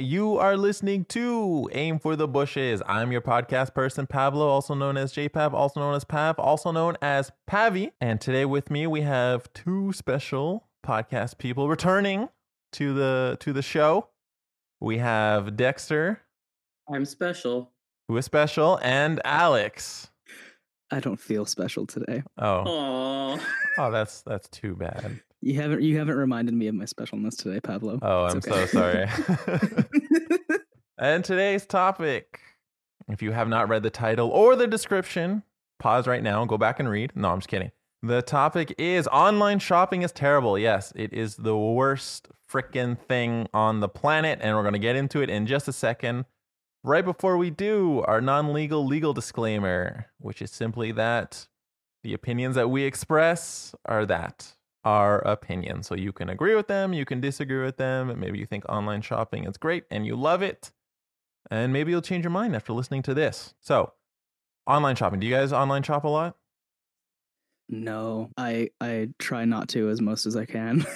[0.00, 2.80] You are listening to Aim for the Bushes.
[2.86, 6.96] I'm your podcast person, Pablo, also known as JPav, also known as Pav, also known
[7.02, 7.92] as Pavi.
[8.00, 12.30] And today with me we have two special podcast people returning
[12.72, 14.08] to the to the show.
[14.80, 16.22] We have Dexter,
[16.90, 17.70] I'm special.
[18.08, 20.10] who is special, and Alex.
[20.90, 22.22] I don't feel special today.
[22.38, 23.40] Oh, Aww.
[23.78, 25.20] oh, that's that's too bad.
[25.42, 27.98] You haven't you haven't reminded me of my specialness today, Pablo.
[28.02, 28.66] Oh, It's I'm okay.
[28.66, 29.08] so sorry.
[30.98, 32.40] And today's topic,
[33.08, 35.42] if you have not read the title or the description,
[35.78, 37.12] pause right now and go back and read.
[37.14, 37.70] No, I'm just kidding.
[38.02, 40.58] The topic is online shopping is terrible.
[40.58, 44.94] Yes, it is the worst freaking thing on the planet, and we're going to get
[44.94, 46.26] into it in just a second.
[46.84, 51.46] Right before we do, our non legal legal disclaimer, which is simply that
[52.02, 54.52] the opinions that we express are that
[54.84, 55.82] our opinion.
[55.82, 58.18] So you can agree with them, you can disagree with them.
[58.18, 60.72] Maybe you think online shopping is great and you love it.
[61.50, 63.54] And maybe you'll change your mind after listening to this.
[63.60, 63.94] So,
[64.66, 65.20] online shopping.
[65.20, 66.36] Do you guys online shop a lot?
[67.72, 70.84] no, I I try not to as most as I can.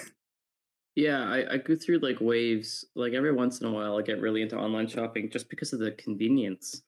[0.96, 2.84] Yeah, I, I go through like waves.
[2.94, 5.80] Like every once in a while, I get really into online shopping just because of
[5.80, 6.82] the convenience.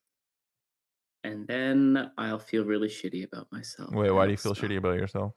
[1.25, 3.92] And then I'll feel really shitty about myself.
[3.92, 4.70] Wait, why do you feel stuff.
[4.70, 5.33] shitty about yourself?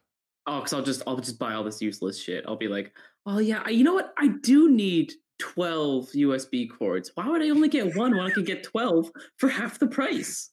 [0.48, 2.44] Oh, because I'll just I'll just buy all this useless shit.
[2.48, 2.92] I'll be like,
[3.26, 4.14] oh yeah, I- you know what?
[4.18, 7.12] I do need twelve USB cords.
[7.16, 10.50] Why would I only get one when I could get twelve for half the price?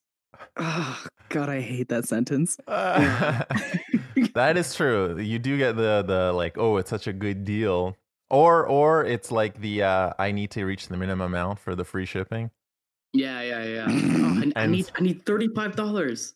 [0.59, 2.59] oh, God, I hate that sentence.
[2.67, 5.19] that is true.
[5.19, 7.97] You do get the the like, oh, it's such a good deal.
[8.29, 11.85] Or or it's like the uh I need to reach the minimum amount for the
[11.85, 12.51] free shipping.
[13.13, 13.87] Yeah, yeah, yeah.
[13.89, 16.35] Oh, I, I need I need thirty five dollars.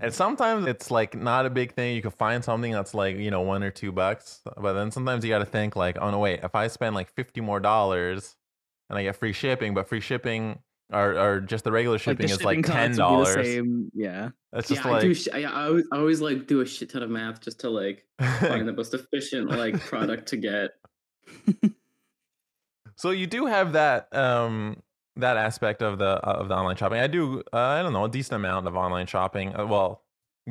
[0.00, 1.94] And sometimes it's like not a big thing.
[1.96, 4.40] You can find something that's like, you know, one or two bucks.
[4.56, 7.10] But then sometimes you got to think like, oh no, wait, if I spend like
[7.14, 8.36] 50 more dollars
[8.90, 10.58] and I get free shipping, but free shipping
[10.92, 12.96] or, or just the regular shipping the is like $10.
[12.98, 13.90] costs would be the same.
[13.94, 14.28] Yeah.
[14.52, 15.08] That's Yeah, just I do.
[15.08, 17.60] like, Sh- I, I always I always like do a shit ton of math just
[17.60, 20.70] to like find the most efficient like product to get.
[22.96, 24.82] so you do have that, um,
[25.16, 26.98] that aspect of the of the online shopping.
[27.00, 29.54] I do, uh, I don't know, a decent amount of online shopping.
[29.58, 30.02] Uh, well,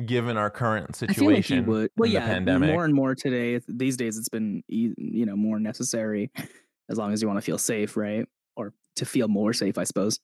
[0.04, 1.90] given our current I feel like situation would.
[1.96, 2.70] Well, in the yeah, pandemic.
[2.70, 3.60] more and more today.
[3.68, 6.30] These days, it's been e- you know more necessary,
[6.90, 8.26] as long as you want to feel safe, right?
[8.56, 10.20] Or to feel more safe, I suppose.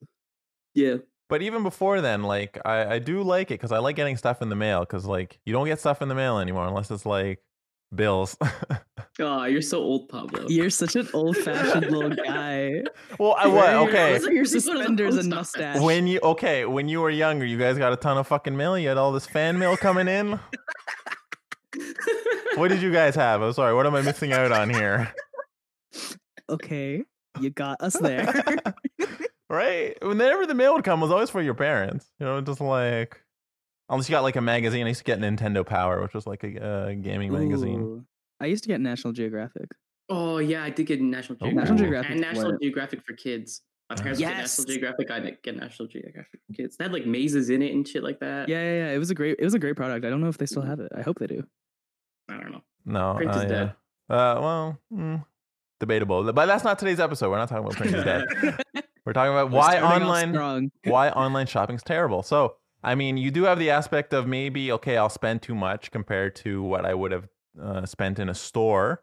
[0.74, 0.96] Yeah.
[1.28, 4.42] But even before then, like I, I do like it because I like getting stuff
[4.42, 7.06] in the mail because like you don't get stuff in the mail anymore unless it's
[7.06, 7.40] like
[7.94, 8.36] bills.
[9.20, 10.46] Oh, you're so old, Pablo.
[10.48, 12.82] You're such an old-fashioned little guy.
[13.18, 13.68] well, I what?
[13.74, 15.80] Okay, Those Your Go to the suspenders and mustache.
[15.82, 18.78] when you okay when you were younger, you guys got a ton of fucking mail.
[18.78, 20.40] You had all this fan mail coming in.
[22.56, 23.40] What did you guys have?
[23.42, 23.74] I'm sorry.
[23.74, 25.12] What am I missing out on here?
[26.48, 27.02] okay,
[27.40, 28.42] you got us there.
[29.48, 29.96] right?
[30.02, 32.10] Whenever the mail would come, it was always for your parents.
[32.18, 33.21] You know, just like
[33.92, 34.86] unless you got like a magazine.
[34.86, 38.06] I used to get Nintendo Power, which was like a uh, gaming magazine.
[38.40, 39.70] I used to get National Geographic.
[40.08, 41.46] oh yeah, I did get National Ooh.
[41.46, 41.56] Geographic.
[41.56, 42.10] National Geographic.
[42.10, 43.62] and National Geographic for kids.
[43.90, 45.10] My parents would get National Geographic.
[45.10, 46.76] I didn't get National Geographic for kids.
[46.76, 48.48] They had like mazes in it and shit like that.
[48.48, 48.92] Yeah, yeah, yeah.
[48.92, 49.36] It was a great.
[49.38, 50.04] It was a great product.
[50.04, 50.90] I don't know if they still have it.
[50.96, 51.44] I hope they do.
[52.28, 52.62] I don't know.
[52.84, 53.48] No, Print uh, is yeah.
[53.48, 53.74] dead.
[54.08, 55.24] Uh, well, mm,
[55.80, 56.32] debatable.
[56.32, 57.30] But that's not today's episode.
[57.30, 58.24] We're not talking about print is dead.
[59.04, 62.22] We're talking about We're why online why online shopping's terrible.
[62.22, 65.90] So, I mean, you do have the aspect of maybe okay, I'll spend too much
[65.90, 67.28] compared to what I would have
[67.60, 69.02] uh, spent in a store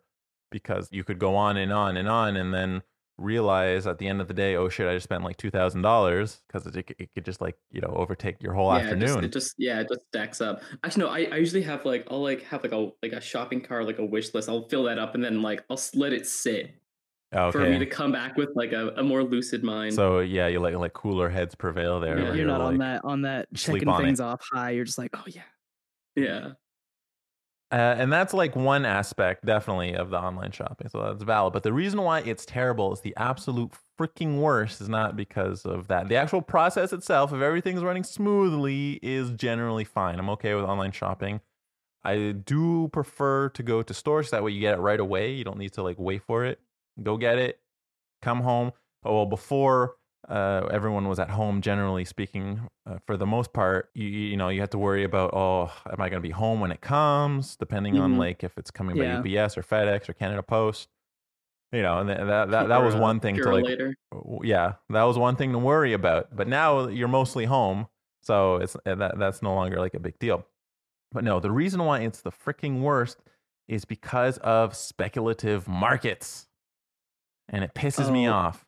[0.51, 2.81] because you could go on and on and on and then
[3.17, 5.81] realize at the end of the day, oh shit, I just spent like two thousand
[5.81, 8.93] dollars because it, it could just like you know overtake your whole yeah, it just-
[8.93, 9.23] afternoon.
[9.23, 10.61] It just, yeah, it just stacks up.
[10.83, 13.61] Actually, no, I, I usually have like I'll like have like a like a shopping
[13.61, 14.49] cart, like a wish list.
[14.49, 16.75] I'll fill that up and then like I'll let it sit
[17.31, 19.93] for me to come back with like a, a more lucid mind.
[19.93, 22.17] So yeah, you let like cooler heads prevail there.
[22.17, 24.05] Yeah, where You're not on that on that checking on it.
[24.05, 24.71] things off high.
[24.71, 25.41] You're just like, oh yeah.
[26.15, 26.47] yeah,
[27.71, 30.89] Uh, and that's like one aspect, definitely, of the online shopping.
[30.89, 31.53] So that's valid.
[31.53, 35.87] But the reason why it's terrible is the absolute freaking worst is not because of
[35.87, 36.07] that.
[36.09, 40.17] The actual process itself, if everything's running smoothly, is generally fine.
[40.17, 41.41] I'm okay with online shopping.
[42.03, 44.31] I do prefer to go to stores.
[44.31, 45.33] That way you get it right away.
[45.33, 46.59] You don't need to like wait for it.
[47.01, 47.59] Go get it,
[48.21, 48.71] come home.
[49.03, 49.95] Oh, well, before
[50.27, 54.49] uh, everyone was at home, generally speaking, uh, for the most part, you, you know,
[54.49, 57.55] you have to worry about, oh, am I going to be home when it comes?
[57.55, 58.17] Depending on Mhm.
[58.19, 59.21] like if it's coming Yeah.
[59.21, 60.89] by UPS or FedEx or Canada Post.
[61.71, 63.95] You know, and th- that that, that was one thing to like later.
[64.43, 66.35] yeah, that was one thing to worry about.
[66.35, 67.87] But now you're mostly home,
[68.23, 70.47] so it's uh, that that's no longer like a big deal.
[71.11, 73.19] But no, the reason why it's the freaking worst
[73.67, 76.47] is because of speculative markets,
[77.49, 78.33] and it pisses me Oh.
[78.33, 78.65] off.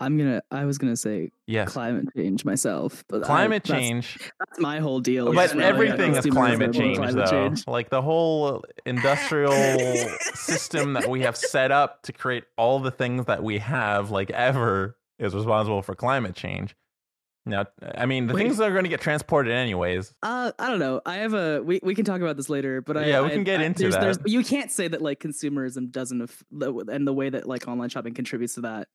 [0.00, 0.42] I'm gonna.
[0.52, 1.72] I was gonna say Yes.
[1.72, 5.32] climate change myself, but I- Climate that's- change, That's, my whole deal.
[5.32, 7.26] but Yeah, everything is climate change, climate though.
[7.30, 7.66] change.
[7.66, 9.50] Like the whole industrial
[10.34, 14.30] system that we have set up to create all the things that we have, like
[14.30, 16.76] ever, is responsible for climate change.
[17.48, 17.64] Now,
[17.96, 18.42] I mean, the Wait.
[18.42, 20.12] things that are going to get transported anyways.
[20.22, 21.00] Uh, I don't know.
[21.06, 21.60] I have a.
[21.62, 23.64] We, we can talk about this later, but I, Yeah, we I- can get I-
[23.64, 24.28] into there's, There's, that.
[24.28, 28.54] you can't say that like consumerism doesn't, and the way that like online shopping contributes
[28.54, 28.88] to that.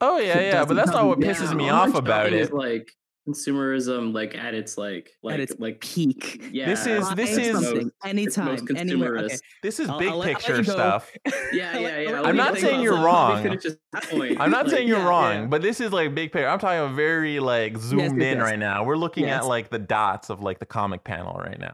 [0.00, 2.32] Oh yeah, yeah, but that's not what pisses me online off about it.
[2.34, 2.92] Is like
[3.28, 6.42] consumerism, like at its like like at its like peak.
[6.52, 6.66] yeah.
[6.66, 9.18] This is- this is- something most anytime, anywhere.
[9.18, 9.36] Okay.
[9.62, 11.10] This is I'll- big I'll I'll picture stuff.
[11.52, 12.10] Yeah, yeah, yeah.
[12.18, 13.42] I'll I'm not saying you're wrong.
[13.42, 13.76] Finish this
[14.10, 14.40] point.
[14.40, 15.46] I'm not Like, saying you're yeah, wrong, yeah.
[15.46, 16.48] but this is like big picture.
[16.48, 18.38] I'm talking about very like zoomed yes, in yes.
[18.38, 18.84] right now.
[18.84, 19.42] We're looking Yes.
[19.42, 21.72] at like the dots of like the comic panel right now.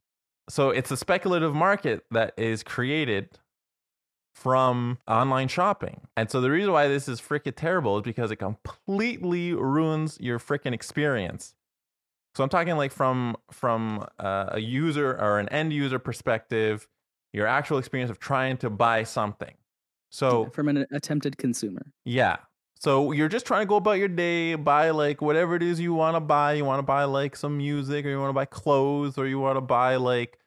[0.51, 3.29] So it's a speculative market that is created
[4.35, 6.03] from online shopping.
[6.17, 10.39] And so the reason why this is freaking terrible is because it completely ruins your
[10.39, 11.55] freaking experience.
[12.35, 16.87] So I'm talking like from from uh, a user or an end user perspective,
[17.33, 19.55] your actual experience of trying to buy something.
[20.11, 21.93] So from an attempted consumer.
[22.05, 22.37] yeah.
[22.81, 25.93] So you're just trying to go about your day, buy like whatever it is you
[25.93, 26.55] want to buy.
[26.55, 29.39] You want to buy like some music, or you want to buy clothes, or you
[29.39, 30.39] want to buy like,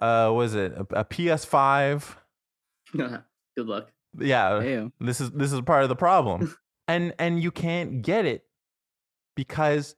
[0.00, 2.16] uh, what is it, a, a PS5?
[3.56, 3.90] Good luck.
[4.18, 4.92] Yeah, Ew.
[5.00, 6.56] this is this is part of the problem,
[6.88, 8.44] and and you can't get it
[9.36, 9.96] because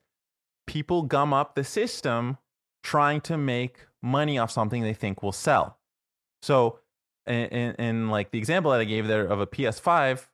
[0.65, 2.37] people gum up the system
[2.83, 5.77] trying to make money off something they think will sell.
[6.41, 6.79] So,
[7.25, 10.27] in, in, in like the example that I gave there of a PS5,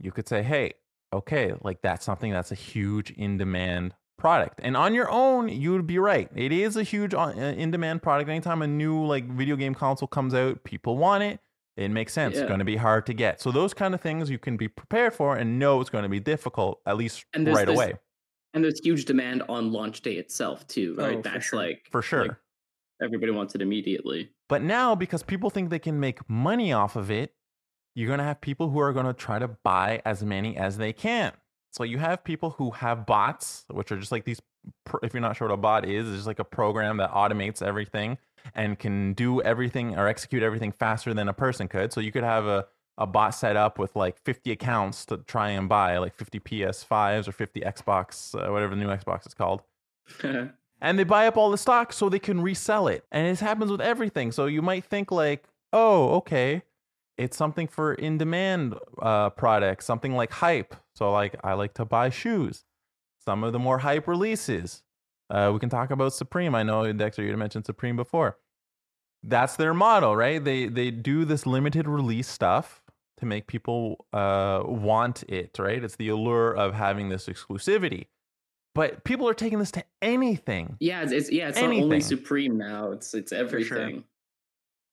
[0.00, 0.74] you could say, hey,
[1.12, 4.60] okay, like that's something that's a huge in demand product.
[4.62, 6.30] And on your own, you would be right.
[6.34, 8.30] It is a huge uh, in demand product.
[8.30, 11.40] Anytime a new like video game console comes out, people want it.
[11.76, 12.32] It makes sense.
[12.34, 12.46] It's Yeah.
[12.48, 13.40] going to be hard to get.
[13.40, 16.08] So those kind of things you can be prepared for and know it's going to
[16.08, 17.94] be difficult at least And right there's- away.
[18.54, 21.12] And there's huge demand on launch day itself too, right?
[21.12, 21.58] Oh, for That's sure.
[21.58, 22.22] like For sure.
[22.22, 22.36] like,
[23.02, 24.30] everybody wants it immediately.
[24.48, 27.34] But now, because people think they can make money off of it,
[27.94, 30.78] you're going to have people who are going to try to buy as many as
[30.78, 31.32] they can.
[31.72, 34.40] So you have people who have bots, which are just like these.
[35.02, 37.60] If you're not sure what a bot is, it's just like a program that automates
[37.60, 38.16] everything
[38.54, 41.92] and can do everything or execute everything faster than a person could.
[41.92, 42.66] So you could have a,
[42.98, 47.28] a bot set up with like 50 accounts to try and buy like 50 PS5s
[47.28, 49.62] or 50 Xbox, uh, whatever the new Xbox is called
[50.80, 53.04] and they buy up all the stock so they can resell it.
[53.10, 54.32] And this happens with everything.
[54.32, 56.62] So you might think like, oh, okay,
[57.16, 60.74] it's something for in demand uh, products, something like hype.
[60.94, 62.64] So like I like to buy shoes.
[63.24, 64.82] Some of the more hype releases.
[65.28, 66.54] Uh, we can talk about Supreme.
[66.54, 68.38] I know Dexter, you had mentioned Supreme before.
[69.22, 70.42] That's their model, right?
[70.42, 72.82] They they do this limited release stuff
[73.18, 75.82] to make people uh, want it, right?
[75.82, 78.06] It's the allure of having this exclusivity.
[78.74, 80.76] But people are taking this to anything.
[80.80, 82.92] yeah, it's, it's yeah, it's not only Supreme now.
[82.92, 83.38] It's it's sure.
[83.38, 84.04] everything.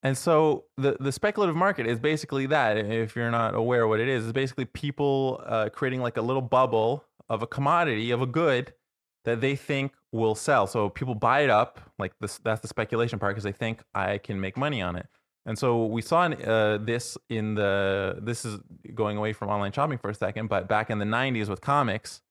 [0.03, 2.77] And so the the speculative market is basically that.
[2.77, 6.41] If you're not aware what it is, it's basically people uh, creating like a little
[6.41, 8.73] bubble of a commodity of a good
[9.25, 10.67] that they think will sell.
[10.67, 12.39] So people buy it up, like this.
[12.39, 15.07] That's the speculation part because they think I can make money on it.
[15.45, 18.19] And so we saw uh, this in the.
[18.21, 18.59] This is
[18.93, 22.21] going away from online shopping for a second, but back in the '90s with comics,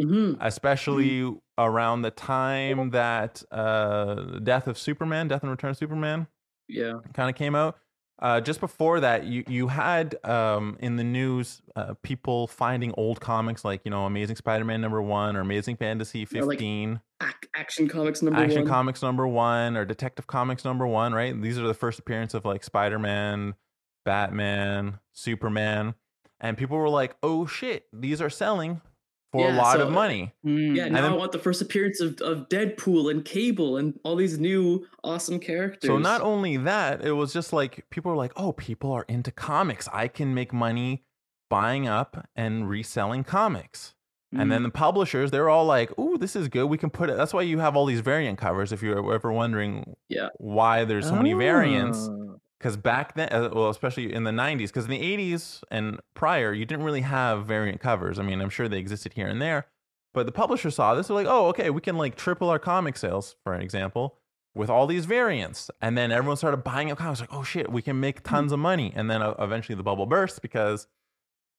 [0.00, 6.26] hmm especially around the time that uh, Death of Superman, Death and Return of Superman,
[6.68, 6.94] Yeah.
[7.14, 7.78] kind of came out.
[8.18, 13.20] Uh, just before that, you you had um, in the news uh, people finding old
[13.20, 17.88] comics like you know Amazing Spider-Man number one or Amazing Fantasy like, fifteen, Ac- Action
[17.88, 18.70] Comics number One Action one.
[18.70, 21.12] Comics number one or Detective Comics number one.
[21.12, 23.54] Right, these are the first appearance of like Spider-Man,
[24.06, 25.94] Batman, Superman,
[26.40, 28.80] and people were like, "Oh shit, these are selling
[29.32, 30.76] for a lot so- of money." Mm.
[30.76, 34.16] yeah, now then- I want the first appearance of, of Deadpool and Cable and all
[34.16, 35.88] these new awesome characters.
[35.88, 39.30] So not only that, it was just like people were like, "Oh, people are into
[39.30, 39.88] comics.
[39.92, 41.04] I can make money
[41.48, 43.94] buying up and reselling comics."
[44.32, 44.50] And Mm.
[44.50, 46.66] then the publishers, they're all like, "Ooh, this is good.
[46.66, 48.72] We can put it." That's why you have all these variant covers.
[48.72, 50.30] If you're ever wondering, Yeah.
[50.38, 52.25] why there's so many variants, Oh.
[52.58, 56.52] Because back then, uh, well, especially in the '90s, because in the '80s and prior,
[56.52, 58.18] you didn't really have variant covers.
[58.18, 59.66] I mean, I'm sure they existed here and there,
[60.14, 61.08] but the publisher saw this.
[61.08, 64.18] They're like, "Oh, okay, we can like triple our comic sales, for an example."
[64.54, 67.20] With all these variants, and then everyone started buying up comics.
[67.20, 68.90] Like, oh shit, we can make tons of money.
[68.96, 70.86] And then uh, eventually the bubble burst because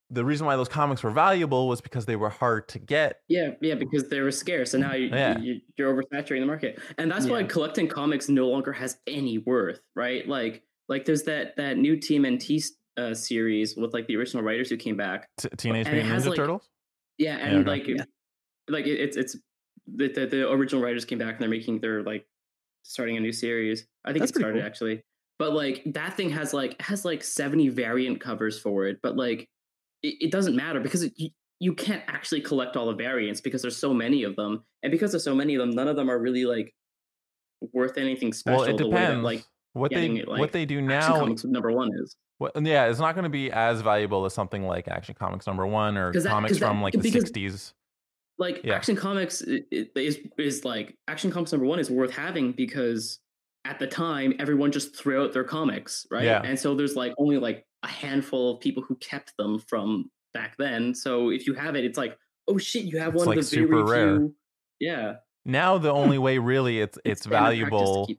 [0.10, 3.20] the reason why those comics were valuable was because they were hard to get.
[3.27, 5.38] Yeah, yeah, because they were scarce, and now you, Yeah.
[5.38, 9.80] you you're oversaturating the market, and that's why collecting comics no longer has any worth,
[9.96, 10.27] right?
[10.27, 12.63] Like, like there's that that new TMNT
[12.98, 15.27] uh, series with like the original writers who came back.
[15.39, 16.70] T- Teenage Mutant Ninja like- Turtles.
[17.17, 17.70] Yeah, and okay.
[17.70, 18.03] like Yeah.
[18.70, 19.38] like it, it's it's
[19.88, 22.25] the, the the original writers came back and they're making they're like
[22.84, 23.86] starting a new series.
[24.06, 24.67] I think That's it started cool.
[24.67, 25.01] actually.
[25.39, 29.48] But like that thing has like has like 70 variant covers for it, but like
[30.03, 31.29] it, it doesn't matter because it, you,
[31.60, 34.63] you can't actually collect all the variants because there's so many of them.
[34.84, 36.74] And because there's so many of them, none of them are really like
[37.74, 39.24] worth anything special well, it the way that depends.
[39.25, 39.44] like
[39.78, 41.08] what they it, what they do now.
[41.20, 42.16] Comics number 1 is.
[42.40, 45.66] What, yeah, it's not going to be as valuable as something like Action Comics number
[45.66, 47.74] one or that- comics 'cause that- from like the because- '60s.
[48.40, 48.76] like Yeah.
[48.76, 53.20] action comics is is like action comics number one is worth having because
[53.66, 56.44] at the time everyone just threw out their comics right Yeah.
[56.46, 60.56] and so there's like only like a handful of people who kept them from back
[60.60, 62.16] then so if you have it it's like
[62.48, 64.18] oh shit you have It's, one like, of the super very rare.
[64.18, 64.36] few
[64.80, 68.18] yeah Now the only way really it's it's to valuable it.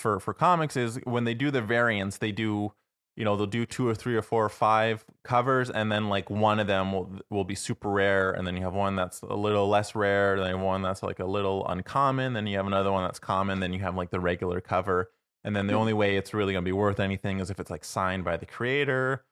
[0.00, 2.72] For for comics is when they do the variants they do
[3.16, 6.30] you know they'll do two or three or four or five covers and then like
[6.30, 9.34] one of them will will be super rare and then you have one that's a
[9.34, 12.66] little less rare then you have one that's like a little uncommon then you have
[12.66, 15.10] another one that's common then you have like the regular cover.
[15.42, 15.78] And then the hmm.
[15.78, 18.36] only way it's really going to be worth anything is if it's like signed by
[18.36, 19.24] the creator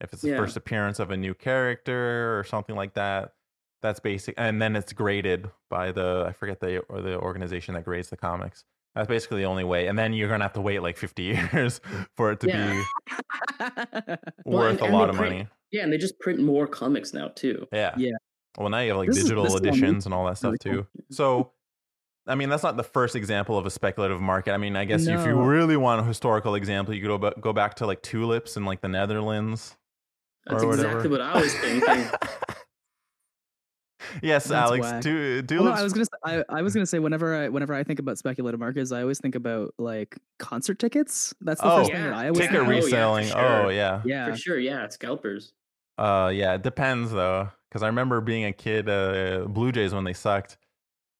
[0.00, 0.36] if it's the Yeah.
[0.36, 3.32] first appearance of a new character or something like that.
[3.80, 7.84] That's basic and then it's graded by the i forget the or the organization that
[7.84, 10.80] grades the comics that's basically the only way and then you're gonna have to wait
[10.82, 11.22] like 50
[11.52, 11.80] years
[12.16, 12.72] for it to Yeah.
[12.72, 13.64] be
[14.44, 15.48] Well, worth and- a and lot of print- money.
[15.70, 17.66] Yeah and they just print more comics now too.
[17.72, 17.94] Yeah.
[17.96, 18.12] Yeah.
[18.58, 20.86] well now you have like This digital is editions and all that stuff too.
[21.10, 21.50] So
[22.26, 24.52] i mean that's not the first example of a speculative market.
[24.52, 27.52] I mean i guess if you really want a historical example you could go, go
[27.52, 29.76] back to like tulips in like the netherlands
[30.46, 31.08] that's exactly whatever.
[31.08, 32.06] what i was thinking
[34.22, 35.02] yes That's alex whack.
[35.02, 36.04] tu- Well, no, I was gonna.
[36.04, 39.02] Say, I, I was gonna say whenever I whenever I think about speculative markets, I
[39.02, 41.34] always think about like concert tickets.
[41.40, 42.08] That's the Oh, first thing yeah.
[42.10, 43.40] that I always ticket think Oh, yeah, reselling sure.
[43.66, 45.52] oh yeah Yeah, for sure yeah scalpers
[45.98, 50.04] Uh, yeah, it depends though, because I remember being a kid, uh, Blue Jays when
[50.04, 50.58] they sucked.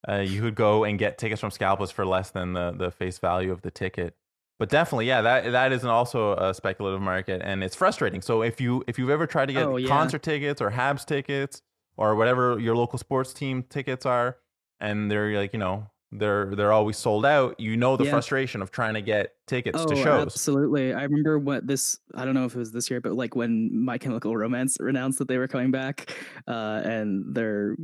[0.09, 3.19] Uh, you would go and get tickets from scalpers for less than the the face
[3.19, 4.15] value of the ticket.
[4.59, 8.21] But definitely, yeah, that that is also a speculative market, and it's frustrating.
[8.21, 9.89] So if you if you've ever tried to get Oh, yeah.
[9.89, 11.63] concert tickets or Habs tickets
[11.97, 14.37] or whatever your local sports team tickets are,
[14.81, 15.87] and they're like you know
[16.17, 18.11] they're they're always sold out, you know the Yeah.
[18.13, 20.23] frustration of trying to get tickets oh, to shows.
[20.23, 20.93] absolutely.
[20.93, 21.99] I remember what this.
[22.15, 25.19] I don't know if it was this year, but like when My Chemical Romance announced
[25.19, 26.15] that they were coming back,
[26.47, 27.75] uh, and their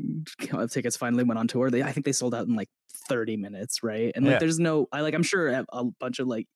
[0.71, 1.71] tickets finally went on tour.
[1.71, 2.69] They, I think they sold out in like
[3.09, 4.13] 30 minutes, right?
[4.15, 4.39] And like, Yeah.
[4.39, 4.87] there's no.
[4.93, 5.15] I like.
[5.15, 6.47] I'm sure a, a bunch of like,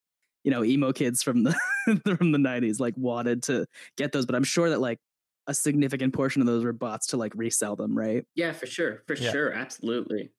[0.44, 1.54] you know, emo kids from the
[2.16, 5.00] from the 90s like wanted to get those, but I'm sure that like
[5.46, 8.24] a significant portion of those were bots to like resell them, right?
[8.34, 9.30] Yeah, for sure, for Yeah.
[9.30, 10.32] sure, absolutely.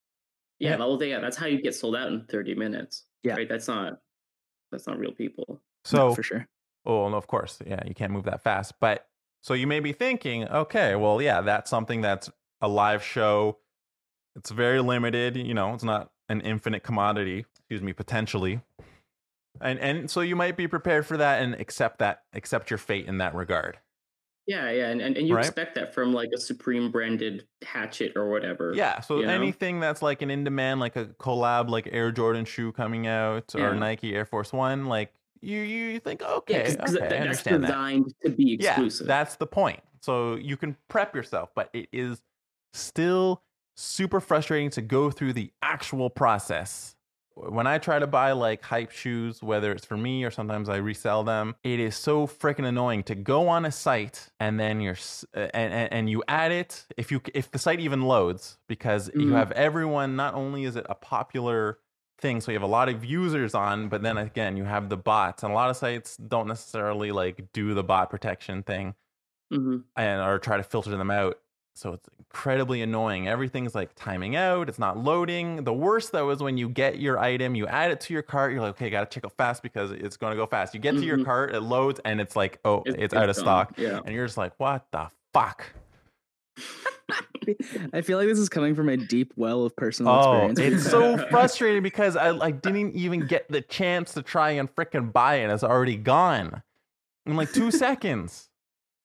[0.59, 0.77] Yeah, Yeah.
[0.97, 1.07] the.
[1.07, 3.05] Yeah, that's how you get sold out in thirty minutes.
[3.23, 3.33] Yeah.
[3.35, 3.49] right.
[3.49, 4.01] That's not
[4.71, 5.45] that's not real people.
[5.49, 6.47] No, So for sure.
[6.85, 7.59] Oh, no, of course.
[7.65, 8.73] Yeah, you can't move that fast.
[8.79, 9.07] But
[9.41, 12.29] so you may be thinking, okay, well, yeah, that's something that's
[12.61, 13.57] a live show.
[14.35, 18.61] It's very limited, you know, it's not an infinite commodity, excuse me, potentially.
[19.61, 23.07] And and so you might be prepared for that and accept that, accept your fate
[23.07, 23.77] in that regard.
[24.47, 25.45] Yeah, yeah, and and, and you Right.
[25.45, 28.73] expect that from like a Supreme branded hatchet or whatever.
[28.75, 28.99] Yeah.
[28.99, 29.33] So you know?
[29.33, 33.55] anything that's like an in demand, like a collab, like Air Jordan shoe coming out
[33.55, 37.21] or Nike Air Force One, like you you think, yeah, okay, because okay, I that's
[37.21, 37.67] understand that.
[37.67, 39.07] designed to be exclusive.
[39.07, 39.79] Yeah, that's the point.
[40.01, 42.21] So you can prep yourself, but it is
[42.73, 43.41] still
[43.75, 46.94] super frustrating to go through the actual process.
[47.37, 50.77] When I try to buy like hype shoes, whether it's for me or sometimes I
[50.77, 54.95] resell them, it is so freaking annoying to go on a site and then you're
[55.33, 59.33] and, and and you add it if you if the site even loads because you
[59.33, 59.35] Mhm.
[59.35, 60.15] have everyone.
[60.15, 61.79] Not only is it a popular
[62.21, 64.95] thing, so you have a lot of users on, but then again you have the
[64.97, 68.95] bots, and a lot of sites don't necessarily like do the bot protection thing
[69.51, 69.85] Mhm.
[69.95, 71.39] and or try to filter them out.
[71.77, 73.27] So it's incredibly annoying.
[73.27, 74.69] Everything's like timing out.
[74.69, 75.65] It's not loading.
[75.65, 78.53] The worst though is when you get your item, you add it to your cart.
[78.53, 80.73] You're like, okay, gotta check out fast because it's going to go fast.
[80.73, 81.25] You get to your Mhm.
[81.25, 83.43] cart, it loads, and it's like, oh, it's, It's- out of gone.
[83.43, 83.99] stock, Yeah.
[84.05, 85.65] and you're just like, what the fuck?
[87.93, 90.81] I feel like this is coming from a deep well of personal Oh, experience.
[90.83, 95.11] it's so frustrating because I, I didn't even get the chance to try and freaking
[95.13, 95.49] buy it.
[95.49, 96.63] It's already gone
[97.25, 98.49] in like two seconds,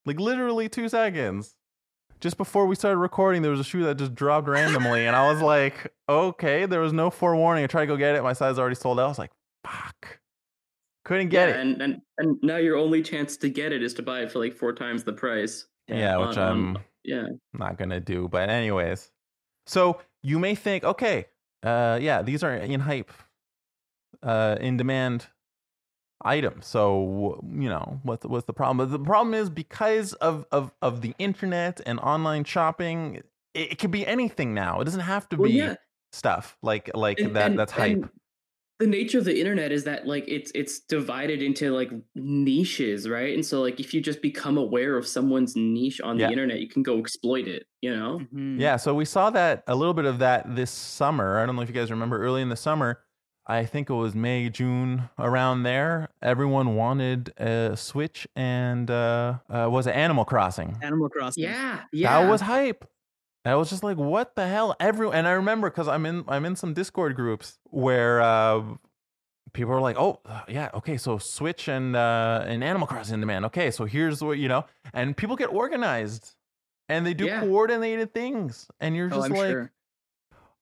[0.06, 1.54] like literally two seconds.
[2.20, 5.32] Just before we started recording, there was a shoe that just dropped randomly, and I
[5.32, 7.64] was like, okay, there was no forewarning.
[7.64, 8.22] I tried to go get it.
[8.22, 9.04] My size already sold out.
[9.06, 9.30] I was like,
[9.64, 10.18] fuck.
[11.04, 11.60] Couldn't get yeah, it.
[11.60, 14.38] And, and and now your only chance to get it is to buy it for
[14.38, 15.66] like four times the price.
[15.88, 17.24] yeah, which I'm Yeah.
[17.54, 18.28] not gonna do.
[18.28, 19.10] But anyways,
[19.66, 21.26] so you may think, okay,
[21.62, 23.10] uh, yeah, these are in hype,
[24.22, 25.26] uh, in demand
[26.22, 26.66] items.
[26.66, 28.78] So you know what's what's the problem?
[28.78, 33.16] But the problem is because of of of the internet and online shopping,
[33.54, 34.80] it, it could be anything now.
[34.80, 35.74] It doesn't have to Well, be yeah.
[36.12, 37.50] stuff like like and- that.
[37.50, 38.04] and- that's hype.
[38.78, 43.34] the nature of the internet is that like it's it's divided into like niches, right?
[43.34, 46.26] And so like if you just become aware of someone's niche on Yeah.
[46.26, 47.66] the internet, you can go exploit it.
[47.82, 48.20] You know?
[48.34, 48.58] Mhm.
[48.60, 51.38] Yeah, so we saw that a little bit of that this summer.
[51.38, 53.00] I don't know if you guys remember early in the summer.
[53.46, 56.08] I think it was May, June, around there.
[56.22, 60.76] Everyone wanted a Switch and uh, uh was it Animal Crossing?
[60.82, 61.44] Animal Crossing.
[61.44, 62.20] Yeah, yeah.
[62.20, 62.84] That was hype.
[63.44, 64.76] I was just like, what the hell?
[64.78, 68.62] Every and I remember because I'm in I'm in some Discord groups where uh
[69.52, 73.20] people are like, oh uh, yeah, okay, so Switch and uh and Animal Crossing in
[73.20, 73.46] demand.
[73.46, 76.34] Okay, so here's what you know, and people get organized
[76.88, 77.40] and they do Yeah.
[77.40, 79.72] coordinated things, and you're Oh, just I'm like, sure.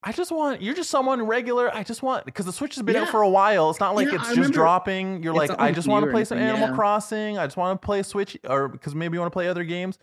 [0.02, 1.74] I just want you're just someone regular.
[1.74, 3.70] I just want because the Switch has been out for a while.
[3.70, 5.22] It's not like Yeah, it's I just dropping.
[5.22, 6.74] You're like, I just want to play some Animal yeah.
[6.74, 7.38] Crossing.
[7.38, 9.98] I just want to play Switch, or because maybe you want to play other games.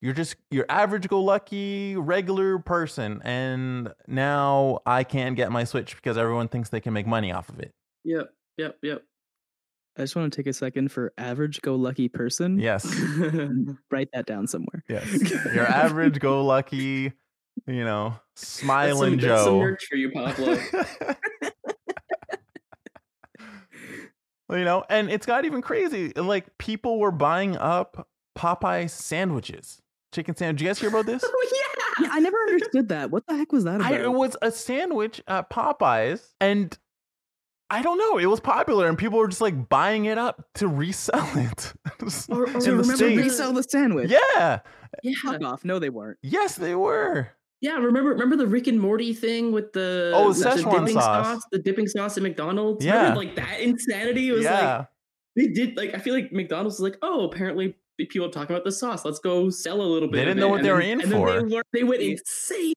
[0.00, 5.96] You're just your average go lucky regular person, and now I can't get my Switch
[5.96, 7.72] because everyone thinks they can make money off of it.
[8.04, 9.02] Yep, yep, yep.
[9.96, 12.60] I just want to take a second for average go lucky person.
[12.60, 12.84] Yes,
[13.90, 14.84] Write that down somewhere.
[14.88, 15.10] yes.
[15.52, 17.12] Your average go lucky,
[17.66, 19.60] you know, That's smiling some, that's some Joe.
[19.60, 20.58] merch for you, Pablo.
[24.50, 26.12] you know, and it's got even crazy.
[26.14, 29.80] Like people were buying up Popeye sandwiches,
[30.12, 30.58] chicken sandwich.
[30.58, 31.22] Did you guys hear about this?
[31.24, 31.60] oh yeah.
[32.00, 33.10] Yeah, I never understood that.
[33.10, 33.92] What the heck was that about?
[33.92, 36.76] I, it was a sandwich at Popeyes, and
[37.70, 38.18] I don't know.
[38.18, 41.72] It was popular, and people were just like buying it up to resell it.
[42.30, 43.20] Or, or In the remember States.
[43.22, 44.10] resell the sandwich.
[44.10, 44.60] yeah.
[45.02, 45.64] Yeah, Fuck off.
[45.64, 46.18] No, they weren't.
[46.22, 47.28] Yes, they were.
[47.60, 47.74] Yeah.
[47.76, 51.40] Remember, remember the Rick and Morty thing with the Oh, with the dipping sauce.
[51.52, 52.84] the dipping sauce at McDonald's.
[52.84, 52.96] Yeah.
[53.10, 54.30] Remember, like that insanity.
[54.30, 54.76] Was yeah.
[54.78, 54.86] like
[55.36, 55.76] they did.
[55.76, 59.04] Like I feel like McDonald's was like, oh, apparently people are talking about the sauce.
[59.04, 60.18] Let's go sell a little bit.
[60.18, 61.32] They didn't it." know what And they were then- in and then for.
[61.32, 62.74] They, learned- they went insane.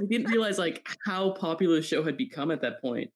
[0.00, 3.10] They didn't realize like how popular the show had become at that point,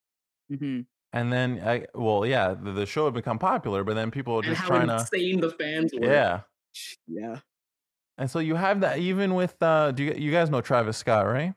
[0.55, 0.81] hmm
[1.13, 4.41] and then, I well, yeah, the, the show had become popular, but then people were
[4.41, 6.05] and just how trying to, insane the fans were.
[6.07, 6.41] yeah.
[7.09, 7.39] Yeah.
[8.19, 11.27] And so you have that even with, uh, do you, you guys know Travis Scott,
[11.27, 11.55] right?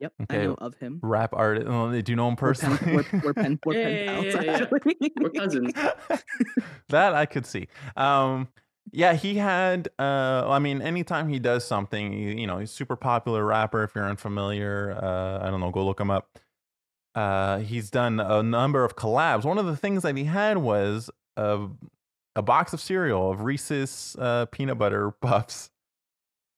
[0.00, 0.12] Yep.
[0.24, 0.40] Okay.
[0.40, 1.00] I know of him.
[1.02, 1.66] Rap artist.
[1.68, 4.42] Oh, do you know him We're pen, we're, we're pen, we're pen Yeah, pals, yeah,
[4.42, 4.66] yeah,
[5.00, 5.10] yeah.
[5.20, 5.72] We're cousins.
[6.88, 7.68] that I could see.
[7.96, 8.48] Um,
[8.92, 9.88] yeah, he had.
[9.98, 13.82] Uh, I mean, anytime he does something, you, you know, he's a super popular rapper.
[13.84, 16.38] If you're unfamiliar, uh, I don't know, go look him up.
[17.14, 19.44] Uh, he's done a number of collabs.
[19.44, 21.66] One of the things that he had was a,
[22.36, 25.70] a box of cereal of Reese's uh, peanut butter puffs.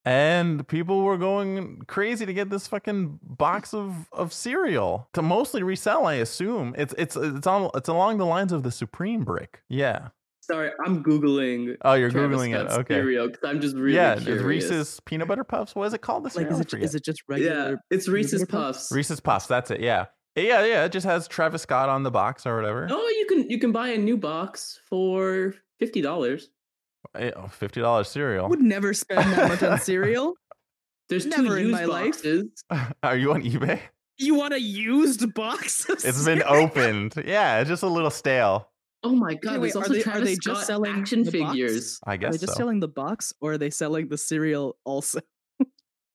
[0.08, 5.62] And people were going crazy to get this fucking box of, of cereal to mostly
[5.62, 6.06] resell.
[6.06, 9.60] I assume it's it's it's on it's along the lines of the Supreme brick.
[9.68, 10.08] Yeah.
[10.40, 11.76] Sorry, I'm googling.
[11.82, 12.68] Oh, you're Travis googling it.
[12.70, 12.74] Okay.
[12.80, 12.94] Okay.
[12.94, 14.42] cereal 'cause I'm just really yeah, curious.
[14.42, 15.74] Reese's peanut butter puffs.
[15.74, 16.22] What is it called?
[16.22, 16.52] The like, cereal?
[16.52, 16.84] is I it, forget.
[16.86, 17.54] is it just regular?
[17.54, 18.78] Yeah, it's peanut Reese's butter puffs?
[18.78, 18.92] Puffs.
[18.92, 19.46] Reese's Puffs.
[19.46, 19.80] That's it.
[19.80, 20.06] Yeah.
[20.36, 20.84] Yeah, yeah.
[20.84, 22.86] It just has Travis Scott on the box or whatever.
[22.90, 26.48] Oh, you can you can buy a new box for fifty dollars.
[27.16, 28.44] Eh, oh, Fifty dollars cereal.
[28.46, 30.34] I would never spend that much on cereal.
[31.08, 32.12] There's Never two in used my life.
[32.22, 32.64] boxes.
[33.02, 33.80] Are you on eBay?
[34.18, 35.88] You want a used box?
[35.88, 37.14] of It's been opened.
[37.24, 38.68] Yeah, it's just a little stale.
[39.04, 39.60] Oh my god!
[39.60, 41.52] wait, there's are they- are they just selling action the box?
[41.52, 42.00] figures.
[42.04, 42.58] I Are guess they just so.
[42.58, 45.20] selling the box, or are they selling the cereal also?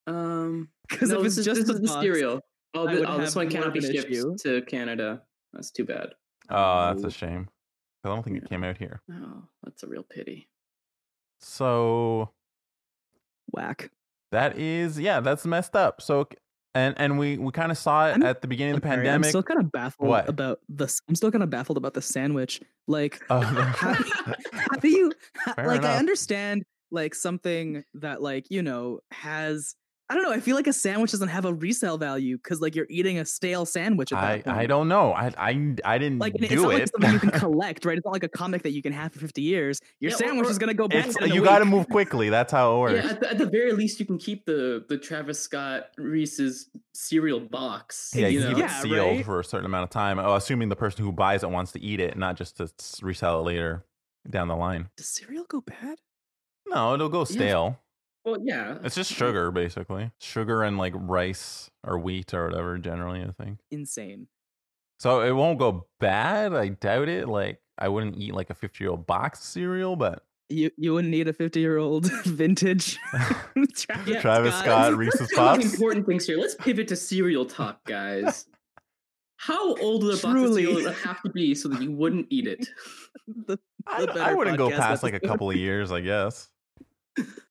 [0.06, 2.42] Um, Because no, if this it's is, just this the the box, cereal.
[2.76, 4.36] Oh, I thi- would oh, this one cannot be shipped issue.
[4.40, 5.22] to Canada.
[5.54, 6.10] That's too bad.
[6.50, 7.46] Oh, that's a shame.
[7.46, 9.02] 'Cause I don't think it came out here.
[9.10, 10.50] Oh, that's a real pity.
[11.44, 12.30] So
[13.52, 13.92] Whack.
[14.32, 16.02] that is yeah, that's messed up.
[16.02, 16.28] So
[16.76, 18.98] and and we we kind of saw it I'm- at the beginning of the sorry,
[18.98, 19.26] pandemic.
[19.26, 20.28] I'm still kind of baffled What?
[20.30, 21.02] about this.
[21.08, 22.62] I'm still kind of baffled about the sandwich.
[22.88, 25.12] Like, Oh, how, how do you
[25.56, 25.84] Fair like?
[25.84, 29.76] I understand like something that like you know has.
[30.10, 30.32] I don't know.
[30.34, 33.26] I feel like a sandwich doesn't have a resale value because like you're eating a
[33.26, 34.58] stale sandwich at that I point.
[34.58, 35.14] I don't know.
[35.14, 36.80] I I I didn't like and it's do not it.
[36.80, 37.98] like something you can collect, right?
[37.98, 39.80] It's not like a comic that you can have for 50 years.
[40.02, 41.16] Your Yeah, sandwich or- is gonna go bad.
[41.22, 42.30] in you got to move quickly.
[42.30, 43.06] That's how it works.
[43.06, 46.70] Yeah, at the, at the very least, you can keep the the Travis Scott Reese's
[46.94, 48.12] cereal box.
[48.14, 48.50] Yeah, you you know?
[48.50, 49.26] keep it Yeah, sealed right?
[49.26, 50.20] for a certain amount of time.
[50.20, 52.70] Oh, assuming the person who buys it wants to eat it, not just to
[53.02, 53.86] resell it later
[54.30, 54.90] down the line.
[54.98, 55.98] Does cereal go bad?
[56.68, 57.80] No, it'll go stale.
[58.26, 58.78] Well, yeah.
[58.84, 60.12] It's just sugar, basically.
[60.20, 62.78] Sugar and like rice or wheat or whatever.
[62.78, 63.60] Generally, I think.
[63.72, 64.28] Insane.
[65.00, 66.54] So it won't go bad.
[66.54, 67.28] I doubt it.
[67.28, 71.34] Like I wouldn't eat like a fifty-year-old box cereal, but You you wouldn't need a
[71.34, 72.98] 50 year old vintage
[73.76, 73.86] Travis,
[74.22, 75.74] Travis Scott, Reese's of the Puffs.
[75.74, 76.38] important things here.
[76.38, 78.46] Let's pivot to cereal talk, guys.
[79.38, 82.48] How old would a box of cereal have to be so that you wouldn't eat
[82.48, 82.70] it?
[83.28, 86.50] The- I, the I better wouldn't go past like a couple of years, I guess.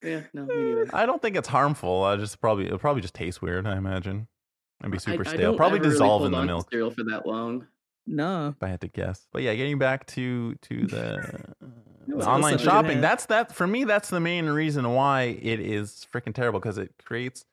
[0.03, 0.85] Yeah, no, me.
[0.93, 2.03] I don't think it's harmful.
[2.03, 3.67] I just probably it'll probably just taste weird.
[3.67, 4.27] I imagine.
[4.83, 5.51] And be super I stale.
[5.53, 6.69] don't Probably ever really dissolve hold in the on milk.
[6.71, 7.69] cereal for that long.
[8.05, 8.49] No.
[8.49, 9.29] If I had to guess.
[9.33, 11.45] But yeah, getting back to to the,
[12.09, 13.01] the online shopping.
[13.01, 13.85] That's that for me.
[13.85, 17.45] That's the main reason why it is freaking terrible because it creates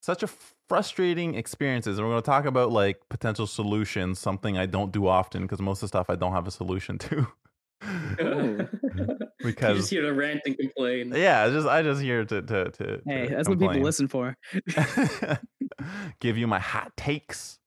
[0.00, 0.28] such a
[0.68, 1.98] frustrating experiences.
[1.98, 4.18] And we're going to talk about like potential solutions.
[4.18, 6.96] Something I don't do often because most of the stuff I don't have a solution
[6.98, 7.26] to.
[8.20, 11.12] You're just here to rant and complain.
[11.14, 13.00] yeah, just I just here to to to.
[13.06, 14.36] Hey, to that's what people listen for.
[16.20, 17.58] give you my hot takes.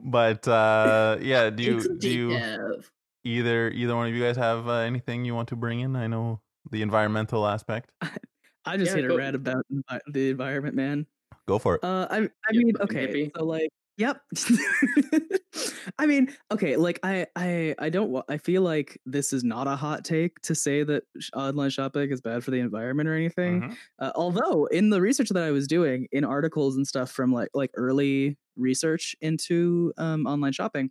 [0.00, 2.82] But uh yeah, do you do you
[3.24, 5.94] either either one of you guys have uh, anything you want to bring in?
[5.94, 7.90] I know the environmental aspect.
[8.64, 9.64] I just Yeah, hit a rant about
[10.08, 11.06] the environment, man.
[11.46, 11.84] Go for it.
[11.84, 14.20] Uh, I I You mean, okay, so like, yep.
[15.98, 19.76] I mean, okay, like I I I don't I feel like this is not a
[19.76, 23.62] hot take to say that online shopping is bad for the environment or anything.
[23.62, 23.76] Mhm.
[23.98, 27.50] Uh, although in the research that I was doing in articles and stuff from like
[27.54, 30.90] like early research into um, online shopping,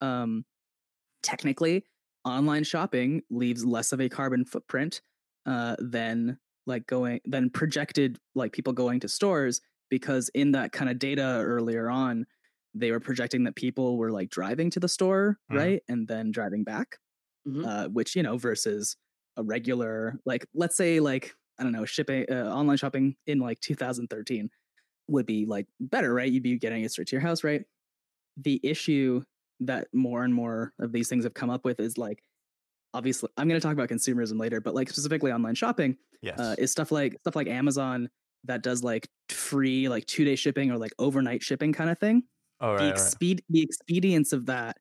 [0.00, 0.44] um,
[1.22, 1.84] technically
[2.24, 5.00] online shopping leaves less of a carbon footprint
[5.46, 10.90] uh, than like going than projected like people going to stores because in that kind
[10.90, 12.26] of data earlier on
[12.74, 15.56] they were projecting that people were like driving to the store Mhm.
[15.56, 16.98] right and then driving back
[17.46, 17.64] Mhm.
[17.66, 18.96] uh, which you know versus
[19.36, 23.60] a regular like let's say like i don't know shipping uh, online shopping in like
[23.60, 24.50] 2013
[25.08, 27.64] would be like better right you'd be getting it straight to your house right
[28.36, 29.22] the issue
[29.60, 32.22] that more and more of these things have come up with is like
[32.94, 36.38] obviously i'm going to talk about consumerism later but like specifically online shopping Yes.
[36.40, 38.08] uh, is stuff like stuff like amazon
[38.44, 42.22] that does like free like two day shipping or like overnight shipping kind of thing
[42.60, 43.40] oh, right, the right.
[43.48, 44.76] the expedience of that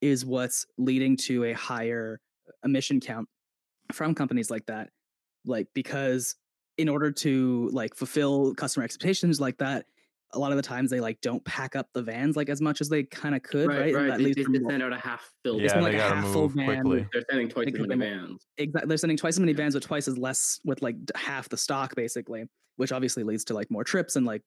[0.00, 3.28] is what's leading to a higher uh, emission count
[3.92, 4.90] from companies like that
[5.44, 6.36] like because
[6.76, 9.86] in order to like fulfill customer expectations like that
[10.34, 12.80] a lot of the times they like don't pack up the vans like as much
[12.80, 14.06] as they kind of could right, Right, right.
[14.08, 15.62] that They, leads they, to they more- send out a half filled.
[15.62, 16.82] Yeah, send, they like, a gotta half full move van.
[16.82, 17.06] quickly.
[17.12, 18.46] They're sending twice as many they vans.
[18.58, 21.56] exactly they're sending twice as many vans with twice as less with like half the
[21.56, 22.44] stock basically
[22.76, 24.42] which obviously leads to like more trips and like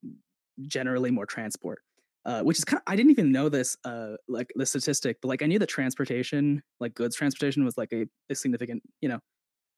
[0.68, 1.82] generally more transport
[2.26, 5.28] uh, which is kind of i didn't even know this uh like the statistic but
[5.30, 9.20] like i knew that transportation like goods transportation was like a, a significant you know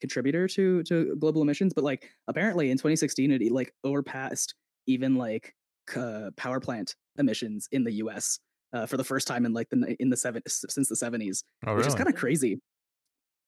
[0.00, 4.54] contributor to to global emissions but like apparently in 2016 it like overpassed
[4.86, 5.54] even like
[5.96, 8.38] uh, power plant emissions in the us
[8.72, 11.76] uh, for the first time in like the in the seven since the 70s oh,
[11.76, 12.60] which is kind of crazy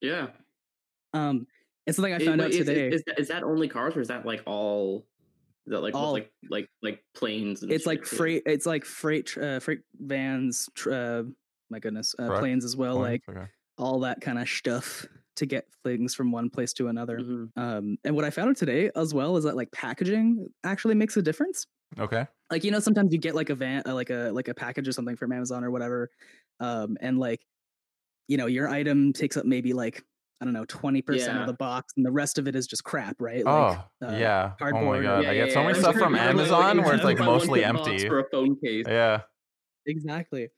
[0.00, 0.28] Yeah.
[1.14, 1.46] um
[1.86, 3.96] and something i found wait, out is, today Is, is, that, is that only cars
[3.96, 5.06] or is that like all?
[5.66, 6.12] Is that like All.
[6.12, 7.62] like like like planes?
[7.62, 8.16] And it's shit, like too?
[8.16, 11.22] freight it's like freight uh, freight vans tr- uh,
[11.70, 13.46] my goodness uh, Truck, planes as well Planes, like okay.
[13.78, 17.48] all that kind of stuff to get things from one place to another Mhm.
[17.56, 21.16] um and what i found out today as well is that like packaging actually makes
[21.16, 21.66] a difference
[21.98, 22.26] Okay.
[22.50, 24.86] like you know sometimes you get like a van uh, like a like a package
[24.88, 26.10] or something from amazon or whatever
[26.60, 27.40] um and like
[28.28, 30.02] you know your item takes up maybe like
[30.40, 31.40] i don't know 20% Yeah.
[31.40, 34.16] of the box and the rest of it is just crap right Oh, like uh,
[34.16, 34.52] yeah.
[34.60, 35.22] Oh my cardboard or- god.
[35.24, 35.66] Yeah, I get so yeah.
[35.66, 38.06] many It's stuff from Amazon where it's like to buy one mostly empty.
[38.08, 38.84] for a phone case.
[38.88, 39.22] Yeah.
[39.86, 40.48] Exactly.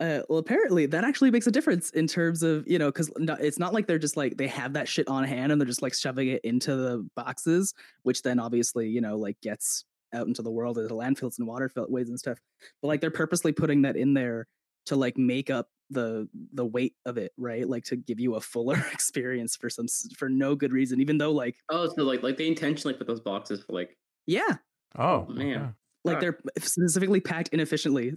[0.00, 3.34] Uh, well, apparently that actually makes a difference in terms of you know because no,
[3.34, 5.82] it's not like they're just like they have that shit on hand and they're just
[5.82, 7.74] like shoving it into the boxes,
[8.04, 12.08] which then obviously you know like gets out into the world into landfills and waterways
[12.08, 12.38] and stuff.
[12.82, 14.46] But like they're purposely putting that in there
[14.86, 17.68] to like make up the the weight of it, right?
[17.68, 21.32] Like to give you a fuller experience for some for no good reason, even though
[21.32, 24.56] like Oh, so like like they intentionally put those boxes for like yeah,
[24.98, 25.56] Oh, man.
[25.56, 25.68] okay.
[26.04, 28.12] like they're specifically packed inefficiently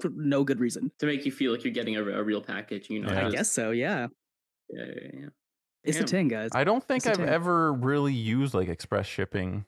[0.00, 0.90] for no good reason.
[0.98, 2.88] to make you feel like you're getting a, a real package.
[2.88, 3.26] You know, Yeah.
[3.26, 3.70] I guess so.
[3.70, 4.06] Yeah,
[4.70, 5.26] Yeah, yeah, yeah.
[5.84, 6.06] it's a Damn.
[6.06, 6.50] ting, guys.
[6.54, 9.66] I don't think It's a I've ever really used like express shipping.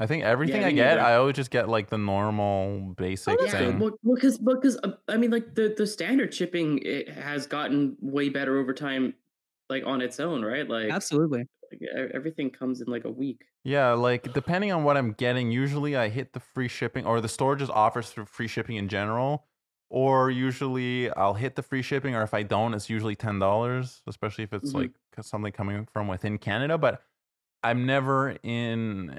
[0.00, 1.00] I think everything me I get, neither.
[1.00, 3.78] I always just get like the normal basic that's thing.
[3.78, 3.80] good.
[3.80, 8.30] Well, because because uh, I mean, like the the standard shipping it has gotten way
[8.30, 9.14] better over time,
[9.68, 10.68] like on its own, right?
[10.68, 11.46] Like, Absolutely.
[11.70, 11.80] like,
[12.14, 13.44] everything comes in like a week.
[13.62, 17.28] Yeah, like depending on what I'm getting, usually I hit the free shipping or the
[17.28, 19.46] store just offers for free shipping in general.
[19.92, 24.02] Or usually I'll hit the free shipping, or if I don't, it's usually ten dollars,
[24.06, 24.74] especially if it's Mhm.
[24.74, 26.78] like something coming from within Canada.
[26.78, 27.02] But
[27.64, 29.18] I'm never in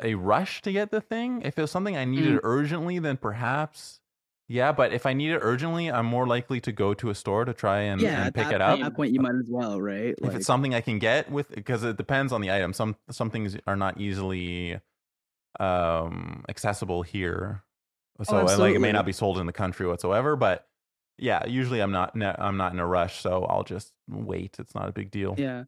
[0.00, 1.42] a rush to get the thing.
[1.42, 2.40] If it was something I needed Mm.
[2.44, 4.00] urgently, then perhaps
[4.48, 4.72] yeah.
[4.72, 7.54] But if I need it urgently, I'm more likely to go to a store to
[7.54, 10.14] try and, yeah, and pick it up At that point, you might as well, right?
[10.20, 12.72] if it's something I can get with because it depends on the item.
[12.72, 14.80] Some some things are not easily
[15.60, 17.62] um accessible here.
[18.22, 20.68] So and, like it may not be sold in the country whatsoever, but
[21.18, 24.56] yeah, usually I'm not I'm not in a rush, so I'll just wait.
[24.58, 25.34] It's not a big deal.
[25.38, 25.64] yeah.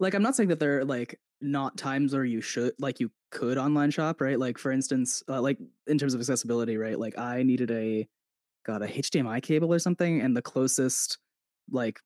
[0.00, 3.10] Like I'm not saying that there are like not times where you should like you
[3.30, 4.38] could online shop, right?
[4.38, 6.98] Like for instance, uh, like in terms of accessibility, right?
[6.98, 8.08] Like I needed a
[8.66, 11.18] got a HDMI cable or something, and the closest
[11.70, 12.00] like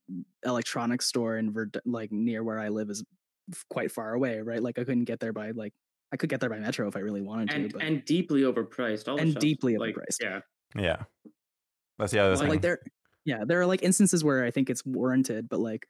[0.45, 3.03] electronics store in Verd- like near where I live is
[3.51, 4.63] f- quite far away, right?
[4.63, 5.73] Like I couldn't get there by like
[6.13, 8.43] I could get there by metro if I really wanted and to, but and deeply
[8.43, 9.09] overpriced.
[9.09, 10.19] All And shops, deeply like, overpriced.
[10.21, 10.41] Yeah,
[10.77, 11.03] Yeah.
[11.99, 12.49] That's the other Well, thing.
[12.51, 12.81] like there
[13.25, 15.87] yeah there are like instances where i think it's warranted but like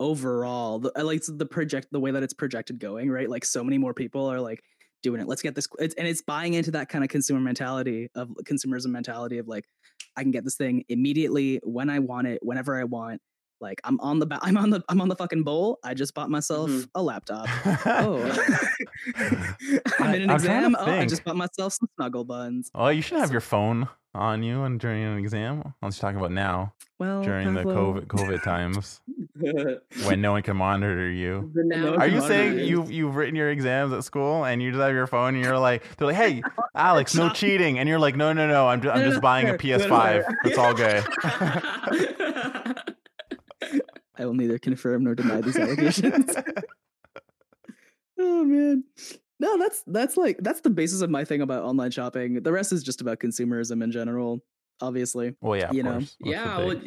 [0.00, 3.30] overall the, like the project the way that it's projected going right?
[3.30, 4.60] Like so many more people are like
[5.02, 5.28] doing it.
[5.28, 8.88] Let's get this it's, and it's buying into that kind of consumer mentality of consumerism
[8.88, 9.64] mentality of like
[10.16, 13.20] i can get this thing immediately when i want it whenever i want
[13.60, 16.14] like i'm on the ba- i'm on the i'm on the fucking bowl i just
[16.14, 16.88] bought myself Mhm.
[16.94, 17.46] a laptop
[17.86, 18.20] oh
[19.98, 23.02] i'm in an I- exam oh i just bought myself some snuggle buns well, you
[23.02, 25.72] should have your phone on you and during an exam.
[25.80, 29.00] Unless you're talking about now well during the COVID COVID times
[30.04, 31.52] when no one can monitor you.
[31.96, 35.06] Are you saying you've you've written your exams at school and you just have your
[35.06, 36.42] phone and you're like they're like hey
[36.74, 39.56] Alex no cheating and you're like no no no I'm just, I'm just buying a
[39.56, 39.78] fair.
[39.78, 41.04] No, no, PS5 it's all good
[44.20, 46.30] I will neither confirm nor deny these allegations.
[48.18, 48.84] oh man.
[49.38, 52.42] No, that's that's like that's the basis of my thing about online shopping.
[52.42, 54.44] The rest is just about consumerism in general,
[54.82, 55.34] obviously.
[55.40, 56.16] well yeah of You know, course.
[56.20, 56.78] Yeah, well,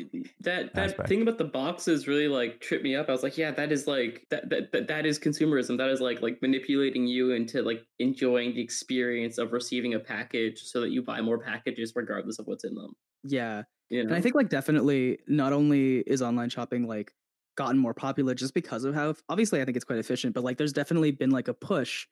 [0.42, 1.10] that that aspect.
[1.10, 3.10] thing about the boxes really like tripped me up.
[3.10, 5.80] I was like, yeah, that is like that that that, that is consumerism.
[5.80, 10.62] That is like like manipulating you into like enjoying the experience of receiving a package
[10.62, 12.94] so that you buy more packages regardless of what's in them.
[13.24, 13.64] Yeah.
[13.90, 14.10] You know?
[14.10, 17.12] And I think like definitely not only is online shopping like
[17.56, 20.58] gotten more popular just because of how obviously I think it's quite efficient, but like
[20.58, 22.08] there's definitely been like a push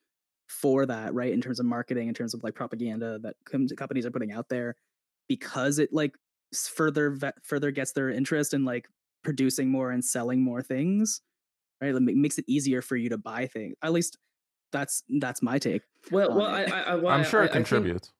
[0.50, 1.32] for that, right?
[1.34, 3.36] In terms of marketing, in terms of like propaganda that
[3.78, 4.76] companies are putting out there
[5.28, 6.14] because it like
[6.54, 8.88] further ve- further gets their interest in like
[9.24, 11.22] producing more and selling more things,
[11.82, 11.96] right?
[11.96, 13.76] It makes it easier for you to buy things.
[13.82, 14.18] At least
[14.72, 15.82] that's that's my take.
[16.12, 16.72] well, well, I, it.
[16.74, 18.12] I, I, well, I'm sure I- it I think- contributes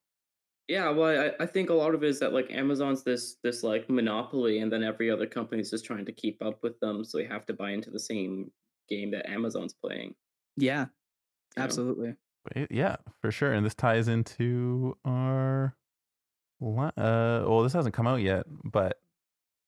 [0.68, 3.64] Yeah, well, I, I think a lot of it is that like Amazon's this this
[3.64, 7.04] like monopoly, and then every other company is just trying to keep up with them,
[7.04, 8.52] so they have to buy into the same
[8.90, 10.16] game that Amazon's playing.
[10.58, 10.86] Yeah,
[11.58, 12.16] you absolutely.
[12.44, 15.76] But yeah for sure and this ties into our
[16.60, 19.00] la- uh well this hasn't come out yet but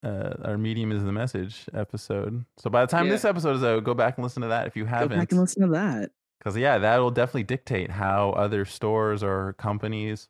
[0.04, 2.44] uh, our medium is the message episode.
[2.58, 3.12] So by the time Yeah.
[3.14, 5.18] this episode is out, go back and listen to that if you haven't.
[5.18, 6.12] back and listen to that.
[6.40, 10.28] Because yeah, that'll definitely dictate how other stores or companies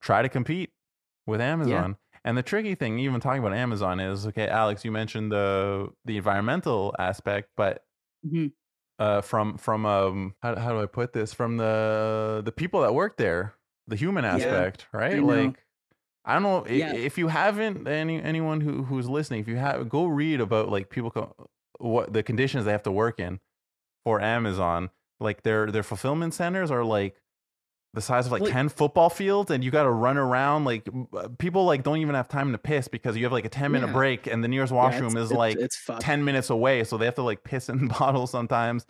[0.00, 0.70] try to compete
[1.26, 1.96] with Amazon.
[2.24, 6.16] And the tricky thing, even talking about Amazon, is okay, Alex, you mentioned the the
[6.18, 7.84] environmental aspect, but
[8.22, 8.52] Mhm.
[8.98, 11.32] uh, from from um how, how do I put this?
[11.32, 13.54] From the the people that work there,
[13.86, 15.16] the human Yeah, aspect, right?
[15.20, 15.26] know.
[15.26, 15.64] Like
[16.24, 16.92] I don't know i- Yeah.
[16.94, 20.90] if you haven't any anyone who who's listening, if you have go read about like
[20.90, 21.34] people co-
[21.78, 23.40] what the conditions they have to work in
[24.04, 24.90] for Amazon.
[25.20, 27.20] Like their their fulfillment centers are like
[27.92, 30.88] the size of like Well- 10 football fields and you got to run around like
[31.12, 33.72] uh, people like don't even have time to piss because you have like a 10
[33.72, 33.92] minute Yeah.
[33.92, 36.96] break and the nearest Yeah, washroom it's- is it's- like it's 10 minutes away so
[36.98, 38.86] they have to like piss in bottles sometimes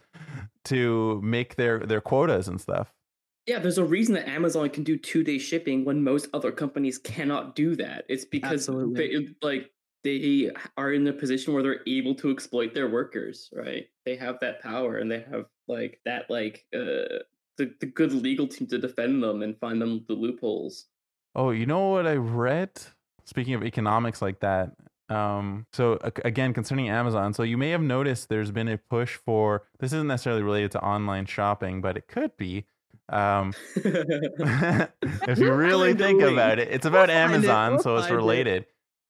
[0.64, 2.92] to make their their quotas and stuff
[3.46, 6.98] Yeah, there's a reason that Amazon can do two day shipping when most other companies
[6.98, 8.04] cannot do that.
[8.08, 8.94] It's because Absolutely.
[9.08, 9.70] they like
[10.04, 13.86] they are in a position where they're able to exploit their workers, right?
[14.04, 17.20] They have that power and they have like that like uh
[17.56, 20.86] the, the good legal team to defend them and find them the loopholes.
[21.34, 22.70] oh you know what i read
[23.24, 24.72] speaking of economics like that
[25.08, 29.64] um so again concerning amazon so you may have noticed there's been a push for
[29.80, 32.64] this isn't necessarily related to online shopping but it could be
[33.08, 37.14] um if you really think about it, it's about it.
[37.14, 38.66] Amazon, We'll so it's related.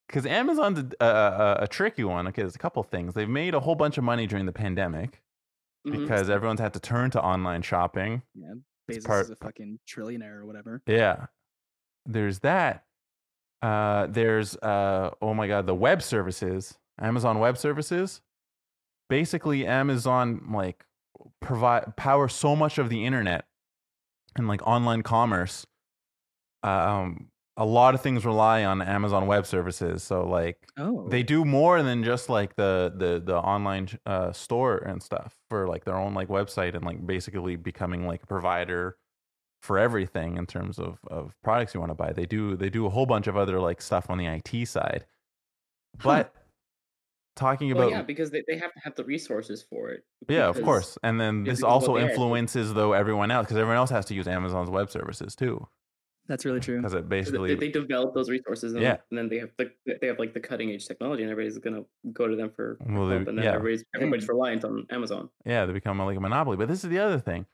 [0.07, 2.27] Because Amazon's a, a, a, a tricky one.
[2.29, 3.15] Okay, there's a couple things.
[3.15, 5.23] They've made a whole bunch of money during the pandemic
[5.87, 6.01] Mhm.
[6.03, 8.23] because everyone's had to turn to online shopping.
[8.35, 8.55] Yeah,
[8.89, 10.83] Bezos part- is a fucking trillionaire or whatever.
[10.87, 11.27] Yeah,
[12.07, 12.85] there's that.
[13.63, 18.21] Uh, there's uh, oh my god, the web services, Amazon Web Services.
[19.09, 20.85] Basically, Amazon like
[21.41, 23.45] provide power so much of the internet
[24.37, 25.67] and like online commerce.
[26.63, 27.30] Um,
[27.61, 30.03] a lot of things rely on Amazon Web Services.
[30.03, 34.79] So like Oh, they do more than just like the the the online uh, store
[34.79, 38.97] and stuff for like their own like website and like basically becoming like a provider
[39.63, 42.13] for everything in terms of of products you want to buy.
[42.13, 45.07] They do they do a whole bunch of other like stuff on the IT side.
[46.03, 46.35] But
[47.37, 50.05] talking Well, about yeah, because they, they have to have the resources for it.
[50.29, 50.99] yeah, of course.
[51.03, 54.07] And then this because of what also influences though everyone else because everyone else has
[54.07, 55.67] to use Amazon's web services too.
[56.31, 56.77] That's really true.
[56.79, 58.99] because it 'Cause basically They, they develop those resources, and, Yeah.
[59.11, 61.85] and then they have the they have like the cutting edge technology, and everybody's gonna
[62.13, 63.53] go to them for, for Well, they- help, and then yeah.
[63.55, 65.29] everybody's everybody's reliant on Amazon.
[65.45, 67.47] yeah they become like a monopoly but this is the other thing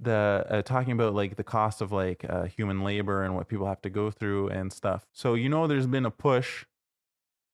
[0.00, 3.66] the uh, talking about like the cost of like uh, human labor and what people
[3.66, 6.64] have to go through and stuff so you know there's been a push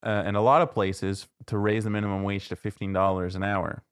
[0.07, 3.83] uh, in a lot of places to raise the minimum wage to $15 an hour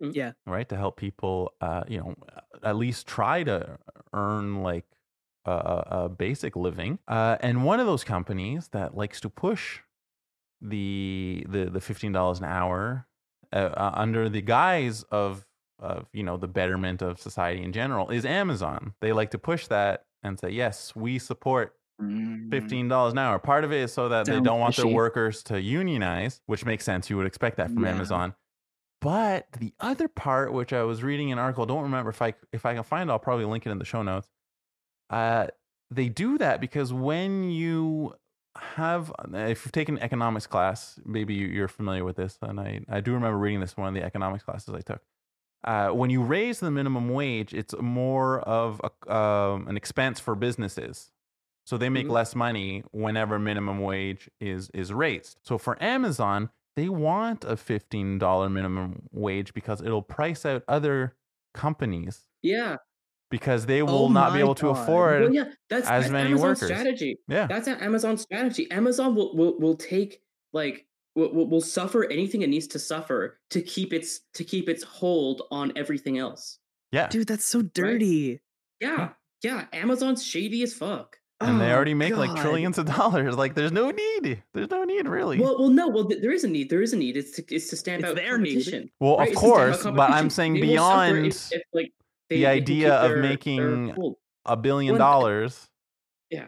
[0.00, 0.32] Yeah.
[0.46, 2.14] right to help people uh, you know
[2.62, 3.78] at least try to
[4.14, 4.86] earn like
[5.44, 9.80] a, a basic living uh, and one of those companies that likes to push
[10.60, 13.06] the the the $15 an hour
[13.52, 15.46] uh, uh, under the guise of
[15.78, 18.94] of you know the betterment of society in general is Amazon.
[19.00, 21.74] They like to push that and say yes, we support
[22.50, 23.38] fifteen dollars an hour.
[23.38, 26.84] Part of it is so that they don't want their workers to unionize, which makes
[26.84, 27.10] sense.
[27.10, 27.90] You would expect that from Yeah.
[27.90, 28.34] Amazon.
[29.00, 32.64] But the other part, which I was reading an article, don't remember if I if
[32.64, 34.28] I can find, it, I'll probably link it in the show notes.
[35.10, 35.46] Uh,
[35.90, 38.14] they do that because when you
[38.56, 43.00] have, if you've taken economics class, maybe you- you're familiar with this, and I I
[43.00, 45.02] do remember reading this in one of the economics classes I took.
[45.64, 50.34] Uh, when you raise the minimum wage, it's more of a, um, an expense for
[50.34, 51.10] businesses.
[51.66, 52.10] So they make Mhm.
[52.10, 55.38] less money whenever minimum wage is is raised.
[55.42, 61.16] So for Amazon, they want a fifteen dollar minimum wage because it'll price out other
[61.54, 62.78] companies Yeah,
[63.38, 65.22] because they Oh will not be my able to afford.
[65.22, 66.68] well, yeah, that's as that's many Amazon's workers.
[66.68, 67.18] strategy.
[67.26, 68.70] Yeah, That's an Amazon strategy.
[68.70, 70.20] Amazon will will, will take
[70.52, 74.68] like will, will will suffer anything it needs to suffer to keep its to keep
[74.68, 76.58] its hold on everything else.
[76.92, 77.08] yeah.
[77.08, 78.40] Dude, that's so dirty.
[78.80, 79.10] Yeah,
[79.42, 79.66] yeah.
[79.72, 81.18] Amazon's shady as fuck.
[81.40, 83.36] and they Oh, already make like trillions of dollars.
[83.36, 84.42] Like, there's no need.
[84.54, 85.40] There's no need, really.
[85.40, 85.88] Well, well, no.
[85.88, 86.70] Well, th- there is a need.
[86.70, 87.16] There is a need.
[87.16, 88.90] It's to it's to stamp It's out their need.
[89.00, 89.28] Well, right?
[89.28, 92.03] of It's to stamp out course, but I'm saying They beyond if, if, like the
[92.40, 94.16] they, can idea of their- their making
[94.46, 95.68] a billion dollars.
[96.30, 96.46] yeah,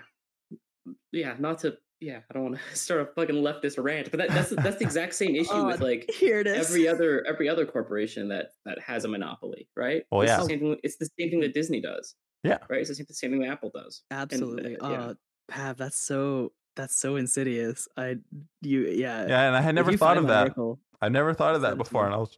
[1.12, 1.35] yeah.
[1.38, 2.20] not to yeah.
[2.31, 4.85] I don't want to start a fucking leftist rant, but that, that's the- that's the
[4.85, 6.68] exact same issue Oh, with like Here it is.
[6.68, 10.03] every other every other corporation that that has a monopoly, right?
[10.11, 10.38] Well, it's yeah.
[10.40, 12.14] The same thing, it's the same thing that Disney does.
[12.44, 12.59] Yeah.
[12.68, 12.81] Right.
[12.81, 14.03] It's the same, the same thing that Apple does.
[14.11, 14.77] Absolutely.
[14.77, 15.01] uh, yeah.
[15.01, 15.14] Uh,
[15.49, 17.88] Pav, that's so that's so insidious.
[17.96, 18.16] I
[18.61, 19.27] you yeah.
[19.27, 21.81] Yeah, and I had never thought of that article- I never thought of that Send
[21.81, 22.37] it to before, and I was,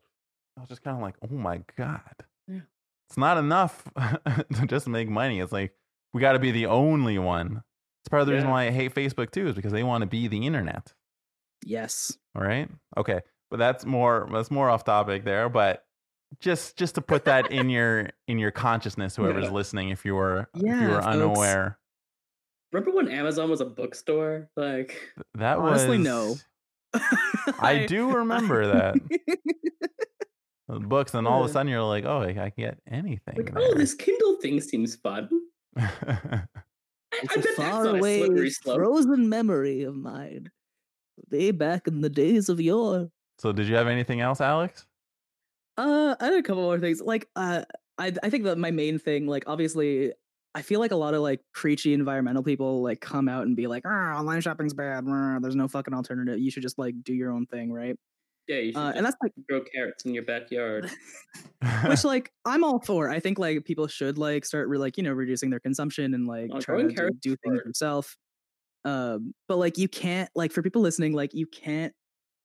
[0.57, 2.01] I was just kind of like, oh my god,
[2.47, 2.61] Yeah.
[3.09, 5.41] It's not enough to just make money.
[5.41, 5.73] It's like
[6.13, 7.63] we got to be the only one.
[8.03, 10.07] It's part of the reason why I hate Facebook too, is because they want to
[10.07, 10.93] be the internet.
[11.65, 12.17] Yes.
[12.37, 15.85] All right, okay, but that's more that's more off topic there, but.
[16.41, 19.51] Just, just to put that in your in your consciousness, whoever's Yeah.
[19.51, 21.79] listening, if you were if you were unaware,
[22.71, 24.51] Remember when Amazon was a bookstore?
[24.55, 25.01] Like
[25.37, 26.43] that Honestly, was
[26.95, 27.55] honestly no.
[27.61, 28.97] I do remember that
[30.69, 33.37] books, and all of a sudden you're like, oh, I can get anything.
[33.37, 33.63] like there.
[33.63, 35.29] oh, this Kindle thing seems fun.
[35.77, 36.43] I,
[37.23, 38.77] It's I a bet far not a away slippery slope.
[38.77, 40.51] frozen memory of mine.
[41.31, 43.11] Way back in the days of yore.
[43.39, 44.87] so, did you have anything else, Alex?
[45.77, 47.01] Uh, I had a couple more things.
[47.01, 47.63] Like, uh,
[47.99, 50.13] I I think that my main thing, like, obviously,
[50.55, 53.67] I feel like a lot of like preachy environmental people like come out and be
[53.67, 55.07] like, "Ah, online shopping's bad.
[55.07, 56.39] rah, There's no fucking alternative.
[56.39, 57.97] You should just like do your own thing, right?"
[58.49, 60.91] Yeah, you should Uh, and that's like, grow carrots in your backyard.
[61.87, 63.11] which like I'm all for.
[63.11, 66.27] I think like people should like start re- like you know reducing their consumption and
[66.27, 68.17] like Oh, try to do, do things yourself.
[68.85, 71.93] Um, but like you can't like for people listening, like you can't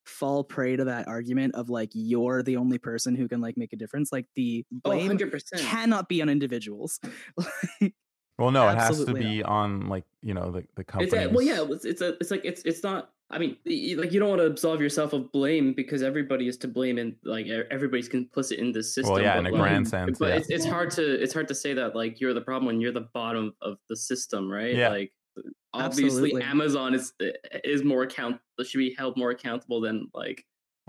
[0.05, 3.73] fall prey to that argument of like you're the only person who can like make
[3.73, 4.11] a difference.
[4.11, 5.61] Like the Oh, blame 100%.
[5.61, 6.99] cannot be on individuals.
[7.81, 7.93] Like,
[8.37, 11.23] well, no, it has to Absolutely be on like you know the the company.
[11.23, 11.65] It's well, yeah.
[11.69, 12.17] It's, it's a.
[12.19, 12.61] It's like it's.
[12.63, 13.11] It's not.
[13.29, 16.47] I mean, y- y- like you don't want to absolve yourself of blame because everybody
[16.47, 19.13] is to blame and like everybody's complicit in this system.
[19.13, 20.19] Well, yeah, in a like, grand sense.
[20.19, 20.35] But yeah.
[20.35, 22.91] it's, it's hard to it's hard to say that like you're the problem when you're
[22.91, 24.75] the bottom of the system, right?
[24.75, 24.89] Yeah.
[24.89, 25.41] Like uh,
[25.73, 26.43] obviously Absolutely.
[26.43, 27.27] Amazon is uh,
[27.63, 30.45] is more account should be held more accountable than like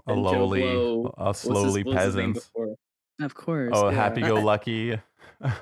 [0.07, 2.51] a and lowly, Blow- a slowly what was his name peasants.
[3.21, 3.73] of course.
[3.75, 3.95] Oh, yeah.
[3.95, 4.99] happy go lucky.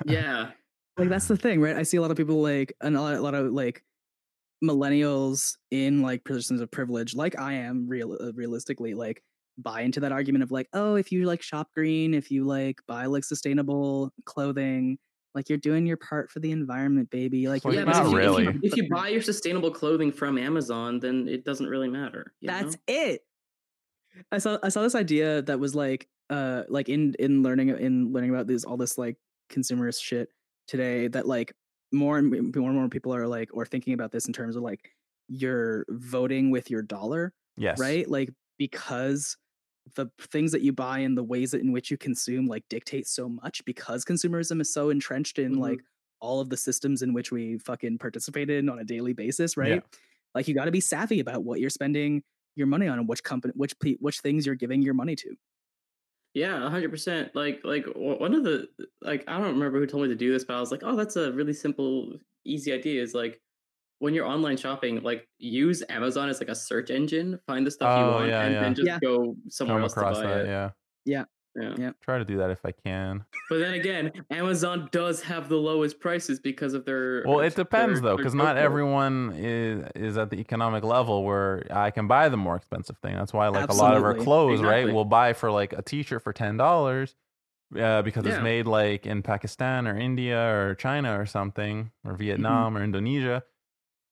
[0.05, 0.51] Yeah,
[0.97, 1.75] like that's the thing, right?
[1.75, 3.83] I see a lot of people like and a lot, a lot of like
[4.63, 9.21] millennials in like positions of privilege, like I am real uh, realistically, like
[9.57, 12.79] buy into that argument of like, oh, if you like shop green, if you like
[12.87, 14.97] buy like sustainable clothing,
[15.35, 17.47] like you're doing your part for the environment, baby.
[17.47, 17.83] Like Well, yeah.
[17.83, 18.47] not if you, really.
[18.47, 22.33] if, you, if you buy your sustainable clothing from Amazon, then it doesn't really matter.
[22.39, 22.81] you That's know?
[22.87, 23.21] it.
[24.31, 28.13] I saw I saw this idea that was like uh like in in learning in
[28.13, 29.17] learning about this all this like
[29.51, 30.29] consumerist shit
[30.67, 31.53] today that like
[31.91, 34.63] more and more and more people are like or thinking about this in terms of
[34.63, 34.91] like
[35.27, 37.79] you're voting with your dollar, yes.
[37.79, 38.09] right?
[38.09, 39.37] Like because
[39.95, 43.07] the things that you buy and the ways that in which you consume like dictate
[43.07, 45.59] so much because consumerism is so entrenched in Mhm.
[45.59, 45.79] like
[46.21, 49.83] all of the systems in which we fucking participate in on a daily basis, right?
[50.33, 52.23] Like you got to be savvy about what you're spending
[52.55, 55.35] your money on and which company, which which things you're giving your money to.
[56.33, 57.35] Yeah, hundred percent.
[57.35, 58.67] Like, like one of the
[59.01, 60.95] like I don't remember who told me to do this, but I was like, oh,
[60.95, 63.01] that's a really simple, easy idea.
[63.03, 63.41] Is like
[63.99, 67.99] when you're online shopping, like use Amazon as like a search engine, find the stuff
[67.99, 68.61] you Oh, want, yeah, and yeah.
[68.61, 68.99] then just Yeah.
[68.99, 70.47] go somewhere Come else to buy that, it.
[70.47, 70.71] yeah.
[71.05, 71.25] Yeah.
[71.55, 71.91] Yeah.
[72.01, 73.25] Try to do that if I can.
[73.49, 77.23] But then again, Amazon does have the lowest prices because of their.
[77.27, 81.65] Well, it depends their- though, because not everyone is is at the economic level where
[81.69, 83.15] I can buy the more expensive thing.
[83.15, 84.23] That's why, like a lot of our Absolutely.
[84.25, 87.15] clothes, right, we'll buy for like a T-shirt for ten dollars,
[87.79, 92.75] uh, because it's made like in Pakistan or India or China or something or Vietnam
[92.75, 93.43] or Indonesia,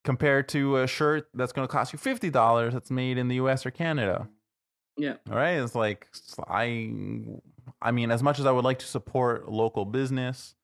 [0.04, 3.36] compared to a shirt that's going to cost you fifty dollars that's made in the
[3.36, 3.66] U.S.
[3.66, 4.30] or Canada.
[4.98, 5.16] Yeah.
[5.30, 5.52] All right.
[5.62, 6.08] It's like
[6.48, 6.92] I,
[7.82, 10.56] I mean, as much as I would like to support local business,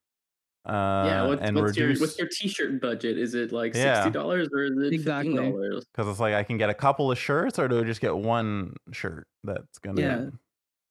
[0.65, 0.71] uh,
[1.07, 3.17] yeah, what's, and what's your reduce what's your T-shirt budget?
[3.17, 4.03] Is it like Yeah.
[4.03, 5.31] sixty dollars or is it Exactly.
[5.33, 5.85] fifteen dollars?
[5.85, 8.15] because it's like I can get a couple of shirts, or do I just get
[8.17, 10.01] one shirt that's gonna?
[10.01, 10.25] Yeah.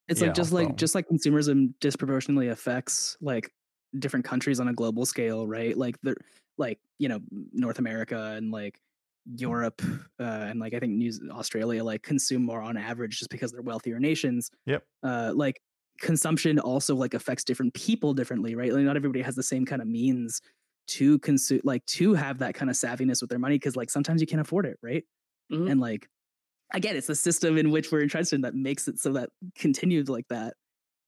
[0.09, 3.53] It's Yeah, like just so- like just like consumerism disproportionately affects like
[3.99, 5.77] different countries on a global scale, right?
[5.77, 6.15] Like the
[6.57, 7.21] like you know
[7.53, 8.81] North America and like
[9.35, 9.83] Europe
[10.21, 13.63] uh, and like I think New Australia like consume more on average just because they're
[13.63, 14.51] wealthier nations.
[14.67, 14.85] Yep.
[15.03, 15.61] Uh, like
[16.01, 18.73] consumption also like affects different people differently, right?
[18.73, 20.41] Like not everybody has the same kind of means
[20.89, 24.21] to consume like to have that kind of savviness with their money because like sometimes
[24.21, 25.05] you can't afford it, right?
[25.53, 25.71] Mhm.
[25.71, 26.09] and like
[26.75, 30.09] again it's the system in which we're entrenched in that makes it so that continued
[30.09, 30.55] like that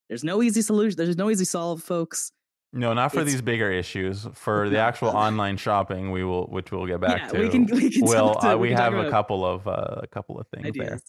[0.08, 2.30] there's no easy solution there's no easy solve folks
[2.72, 4.26] No, not for It's- these bigger issues.
[4.34, 7.38] For the actual online shopping, we will, which we'll get back yeah to.
[7.40, 10.06] we can we can Well, to, uh, we, talk have a couple of uh, a
[10.06, 11.02] couple of things ideas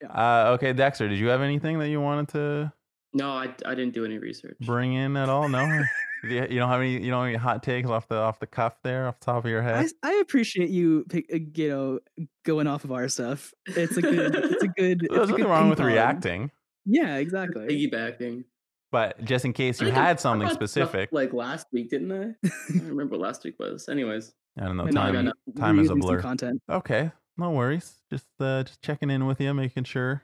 [0.00, 0.10] there.
[0.10, 2.72] Uh, okay, Dexter, did you have anything that you wanted to
[3.12, 4.56] No, I, I didn't do any research.
[4.62, 5.48] bring in at all?
[5.48, 5.60] No,
[6.24, 8.74] you don't have any you don't have any hot takes off the off the cuff
[8.82, 9.90] there, off the top of your head.
[10.02, 11.18] I, I appreciate you uh,
[11.54, 11.98] you know
[12.44, 15.78] going off of our stuff it's a good it's a good There's nothing wrong with
[15.78, 15.88] pong.
[15.88, 16.50] reacting,
[16.86, 18.44] yeah exactly Piggybacking.
[18.92, 21.90] But just in case you think I had something brought stuff, specific, like last week,
[21.90, 22.24] didn't I?
[22.46, 23.88] I don't remember what last week was.
[23.88, 24.84] Anyways, I don't know.
[24.84, 26.20] And now I Time gotta time is a blur.
[26.20, 27.94] content Okay, no worries.
[28.10, 30.22] Just uh, just checking in with you, making sure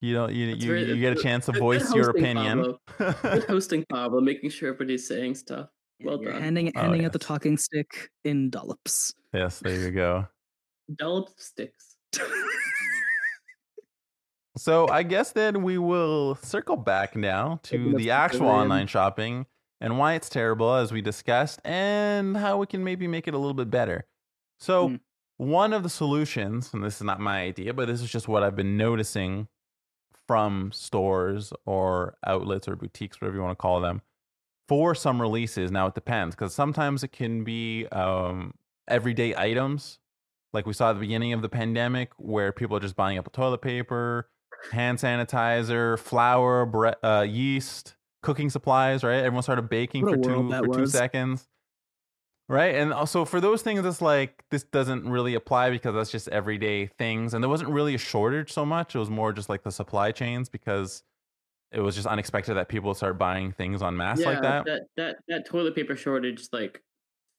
[0.00, 2.76] you don't you you, very- you get a chance to good- good voice your opinion.
[2.98, 5.70] Good hosting, Pablo, making sure everybody's saying stuff.
[6.02, 6.42] Well You're done.
[6.42, 10.26] handing Oh, handing out the talking stick in dollops yes, there you go.
[10.96, 11.96] Dollop sticks.
[14.56, 19.46] So I guess then we will circle back now to the actual online shopping
[19.80, 23.38] and why it's terrible, as we discussed, and how we can maybe make it a
[23.38, 24.06] little bit better.
[24.58, 25.00] So Mm.
[25.38, 28.42] one of the solutions, and this is not my idea, but this is just what
[28.44, 29.48] I've been noticing
[30.26, 34.00] from stores or outlets or boutiques, whatever you want to call them,
[34.68, 35.70] for some releases.
[35.70, 38.54] Now it depends because sometimes it can be um,
[38.88, 39.98] everyday items,
[40.52, 43.30] like we saw at the beginning of the pandemic, where people are just buying up
[43.32, 44.30] toilet paper,
[44.70, 49.04] hand sanitizer, flour, bre- uh, yeast, cooking supplies.
[49.04, 49.18] Right?
[49.18, 51.48] Everyone started baking for two for two seconds.
[52.46, 52.74] Right.
[52.74, 56.86] And also for those things, it's like this doesn't really apply because that's just everyday
[56.86, 57.32] things.
[57.32, 58.94] And there wasn't really a shortage so much.
[58.94, 61.02] It was more just like the supply chains because
[61.72, 64.64] it was just unexpected that people start buying things on mass yeah, like that.
[64.66, 66.82] that that that toilet paper shortage like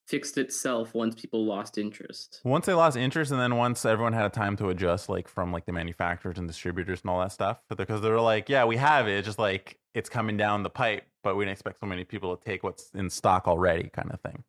[0.07, 2.41] fixed itself once people lost interest.
[2.43, 5.51] Once they lost interest, and then once everyone had a time to adjust, like from
[5.51, 8.77] like the manufacturers and distributors and all that stuff, because they were like, yeah, we
[8.77, 12.03] have it, just like it's coming down the pipe, but we didn't expect so many
[12.03, 14.43] people to take what's in stock already, kind of thing.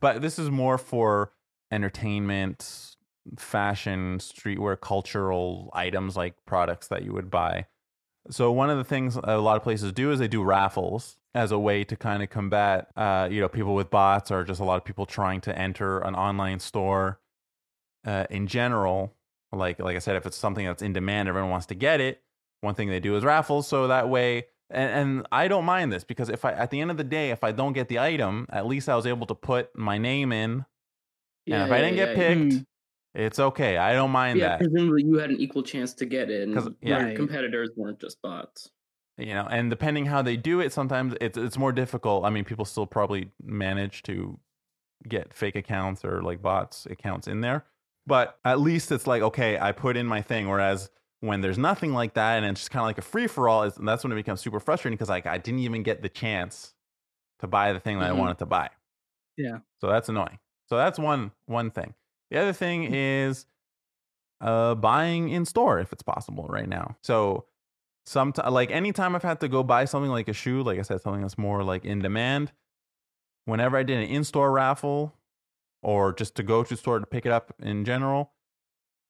[0.00, 1.32] But this is more for
[1.70, 2.96] entertainment,
[3.38, 7.66] fashion, streetwear, cultural items like products that you would buy.
[8.28, 11.52] So one of the things a lot of places do is they do raffles as
[11.52, 14.64] a way to kind of combat, uh, you know, people with bots or just a
[14.64, 17.20] lot of people trying to enter an online store.
[18.06, 19.14] Uh, in general,
[19.52, 22.22] like like I said, if it's something that's in demand, everyone wants to get it.
[22.62, 24.46] One thing they do is raffles, so that way.
[24.70, 27.30] And, and I don't mind this because if I, at the end of the day,
[27.30, 30.32] if I don't get the item, at least I was able to put my name
[30.32, 30.64] in.
[31.56, 32.66] and if I didn't get yeah, picked, Mm.
[33.14, 33.76] It's okay.
[33.76, 34.58] I don't mind yeah, that.
[34.60, 37.06] presumably you had an equal chance to get it, 'Cause- and yeah.
[37.08, 38.70] your competitors weren't just bots.
[39.18, 42.42] you know and depending how they do it sometimes it's it's more difficult i mean
[42.44, 44.38] people still probably manage to
[45.08, 47.66] get fake accounts or like bots accounts in there
[48.06, 50.88] but at least it's like okay i put in my thing whereas
[51.20, 53.68] when there's nothing like that and it's just kind of like a free for all
[53.70, 56.72] that's when it becomes super frustrating because like i didn't even get the chance
[57.40, 58.16] to buy the thing that Mhm.
[58.16, 58.70] i wanted to buy
[59.36, 59.58] Yeah.
[59.82, 61.92] so that's annoying so that's one one thing
[62.30, 63.46] the other thing is
[64.40, 67.44] uh buying in store if it's possible right now so
[68.06, 71.00] sometimes like anytime i've had to go buy something like a shoe like i said
[71.00, 72.52] something that's more like in demand
[73.46, 75.14] whenever I did an in-store raffle
[75.82, 78.32] or just to go to store to pick it up in general,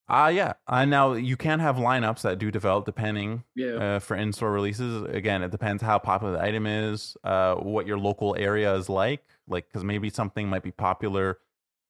[0.09, 0.55] uh yeah.
[0.67, 3.75] Uh, now you can have lineups that do develop depending Yeah.
[3.75, 5.03] uh, for in-store releases.
[5.03, 9.25] Again, it depends how popular the item is, uh, what your local area is like.
[9.47, 11.39] Like, because maybe something might be popular,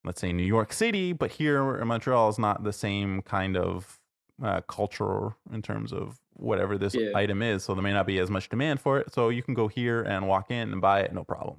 [0.04, 3.98] let's say New York City, but here in Montreal is not the same kind of
[4.42, 7.10] uh, culture in terms of whatever this Yeah.
[7.14, 7.62] item is.
[7.64, 9.12] So there may not be as much demand for it.
[9.12, 11.58] So you can go here and walk in and buy it, no problem.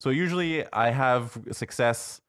[0.00, 2.20] So usually I have success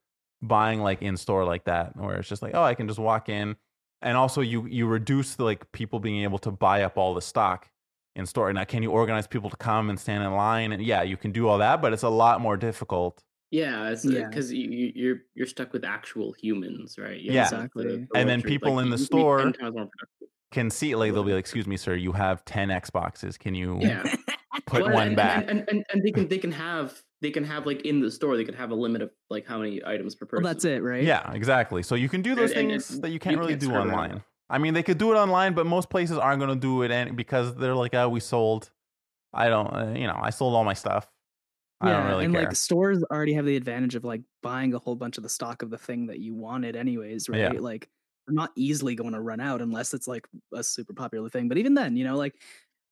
[0.42, 3.28] buying like in store like that, where it's just like, oh, I can just walk
[3.30, 3.56] in
[4.02, 7.22] and also you you reduce the, like people being able to buy up all the
[7.22, 7.70] stock
[8.16, 11.02] in store now can you organize people to come and stand in line and yeah
[11.02, 14.28] you can do all that but it's a lot more difficult Yeah, it's Yeah.
[14.28, 17.20] because you, you, you're you're stuck with actual humans, right?
[17.20, 17.44] You Yeah.
[17.44, 17.86] Exactly.
[17.86, 20.28] the And then people in the you can be store 10 times more productive.
[20.52, 23.78] can see like they'll be like excuse me sir you have 10 xboxes can you
[23.82, 24.04] Yeah,
[24.66, 27.44] put Well, one and, back and, and, and, they can they can have they can
[27.44, 30.16] have like in the store they could have a limit of like how many items
[30.16, 30.44] per person.
[30.44, 31.04] Well, that's it, right?
[31.04, 33.72] yeah exactly so you can do those things that you can't you really can't do
[33.72, 33.90] around.
[33.90, 36.82] online i mean they could do it online but most places aren't going to do
[36.84, 38.72] it any, because they're like oh we sold
[39.34, 41.10] i don't uh, you know i sold all my stuff
[41.82, 44.80] i don't really and care like stores already have the advantage of like buying a
[44.80, 47.54] whole bunch of the stock of the thing that you wanted, anyways, right?
[47.54, 47.60] Yeah.
[47.60, 47.90] Like
[48.26, 51.48] they're not easily going to run out unless it's like a super popular thing.
[51.48, 52.36] But even then, you know, like.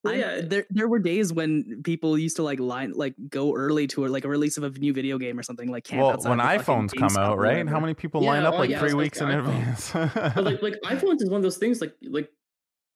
[0.03, 0.41] Well, I- yeah.
[0.43, 4.07] there there were days when people used to like line like go early to a,
[4.07, 7.15] like a release of a new video game or something like well when iphones come
[7.15, 7.69] out right whatever.
[7.69, 9.91] how many people Yeah, line up oh, like yeah, three was weeks in gonna advance
[9.93, 12.29] But like like iPhones is one of those things like like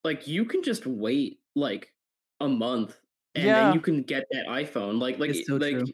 [0.04, 1.94] like you can just wait like
[2.40, 2.94] a month
[3.38, 3.64] and Yeah.
[3.64, 5.00] then you can get that iPhone.
[5.00, 5.86] Like like so like true.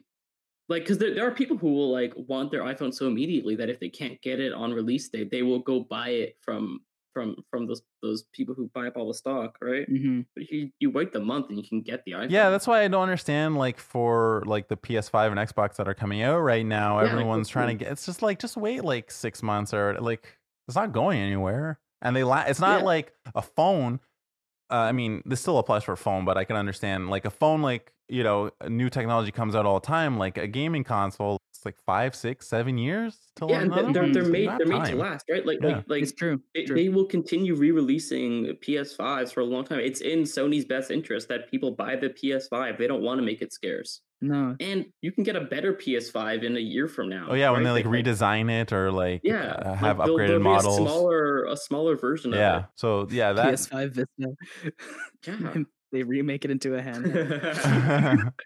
[0.68, 3.68] like because there, there are people who will like want their iPhone so immediately that
[3.68, 6.80] if they can't get it on release day, they will go buy it from
[7.12, 9.88] from from those those people who buy up all the stock, right?
[9.88, 10.26] Mhm.
[10.34, 12.30] But you you wait the month and you can get the iPhone.
[12.30, 15.94] Yeah, that's why I don't understand like for like the PS5 and Xbox that are
[15.94, 17.00] coming out right now.
[17.00, 17.92] Yeah, everyone's trying to get.
[17.92, 21.78] It's just like just wait like six months or like it's not going anywhere.
[22.02, 22.84] And they la- It's not Yeah.
[22.86, 24.00] like a phone.
[24.74, 27.30] Uh, I mean, this still applies for a phone, but I can understand like a
[27.30, 27.62] phone.
[27.62, 30.18] Like you know, new technology comes out all the time.
[30.18, 34.12] Like a gaming console, it's like five, six, seven years till yeah, and another they're,
[34.12, 35.46] they're made they're made to last, right?
[35.46, 35.68] Like Yeah.
[35.68, 36.40] like like it's true.
[36.56, 36.74] they, true.
[36.74, 39.78] they will continue re-releasing PS5s for a long time.
[39.78, 42.76] It's in Sony's best interest that people buy the PS5.
[42.76, 44.00] They don't want to make it scarce.
[44.20, 47.26] No, And you can get a better PS5 in a year from now.
[47.30, 50.28] Oh yeah, when they like redesign it or like yeah, uh, like, have there'll- upgraded
[50.28, 50.78] there'll models.
[50.78, 52.56] A smaller, a smaller version yeah.
[52.56, 54.72] of So yeah, that PS5 Vista.
[55.26, 55.62] Yeah.
[55.92, 58.32] they remake it into a handheld.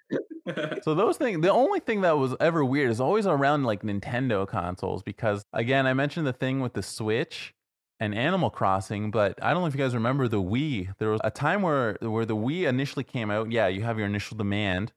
[0.83, 4.49] So those things, the only thing that was ever weird is always around like Nintendo
[4.49, 7.53] consoles because again, I mentioned the thing with the Switch
[8.01, 10.95] and Animal Crossing, but I don't know if you guys remember the Wii.
[10.99, 13.51] There was a time where where the Wii initially came out.
[13.53, 14.93] Yeah, you have your initial demand.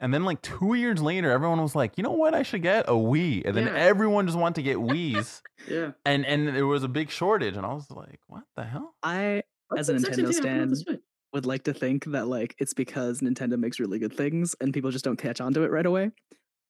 [0.00, 2.34] And then like 2 years later, everyone was like, "You know what?
[2.34, 3.74] I should get a Wii." And then Yeah.
[3.74, 5.42] everyone just wanted to get Wii's.
[5.68, 5.92] yeah.
[6.06, 9.42] and and there was a big shortage and I was like, "What the hell?" I
[9.70, 11.00] That's As a the exact same Nintendo thing happened with the stan,
[11.34, 14.90] would like to think that like it's because Nintendo makes really good things and people
[14.90, 16.10] just don't catch on to it right away.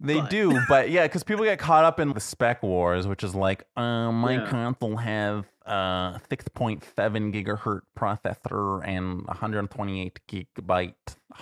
[0.02, 3.22] They But- do, but yeah, because people get caught up in the spec wars, which
[3.22, 4.46] is like, uh, my Yeah.
[4.50, 10.94] console has uh 6.7 gigahertz processor and 128 gigabyte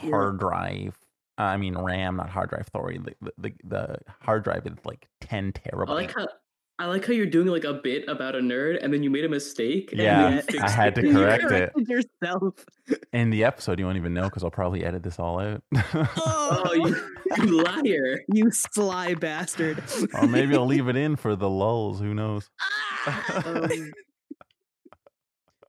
[0.02, 0.10] Yeah.
[0.10, 0.98] hard drive.
[1.38, 2.66] Uh, I mean RAM, not hard drive.
[2.72, 5.88] Sorry, the, the the the hard drive is like 10 terabytes.
[5.88, 6.26] I like how
[6.80, 9.24] I like how you're doing like a bit about a nerd, and then you made
[9.24, 9.90] a mistake.
[9.92, 11.48] Yeah, then you I had to correct it.
[11.48, 12.54] corrected yourself.
[13.12, 15.62] in the episode, you won't even know because I'll probably edit this all out.
[16.16, 16.96] Oh, you,
[17.44, 18.20] you liar!
[18.32, 19.82] you sly bastard.
[20.14, 21.98] or maybe I'll leave it in for the lulls.
[21.98, 22.48] Who knows?
[23.06, 23.90] Um,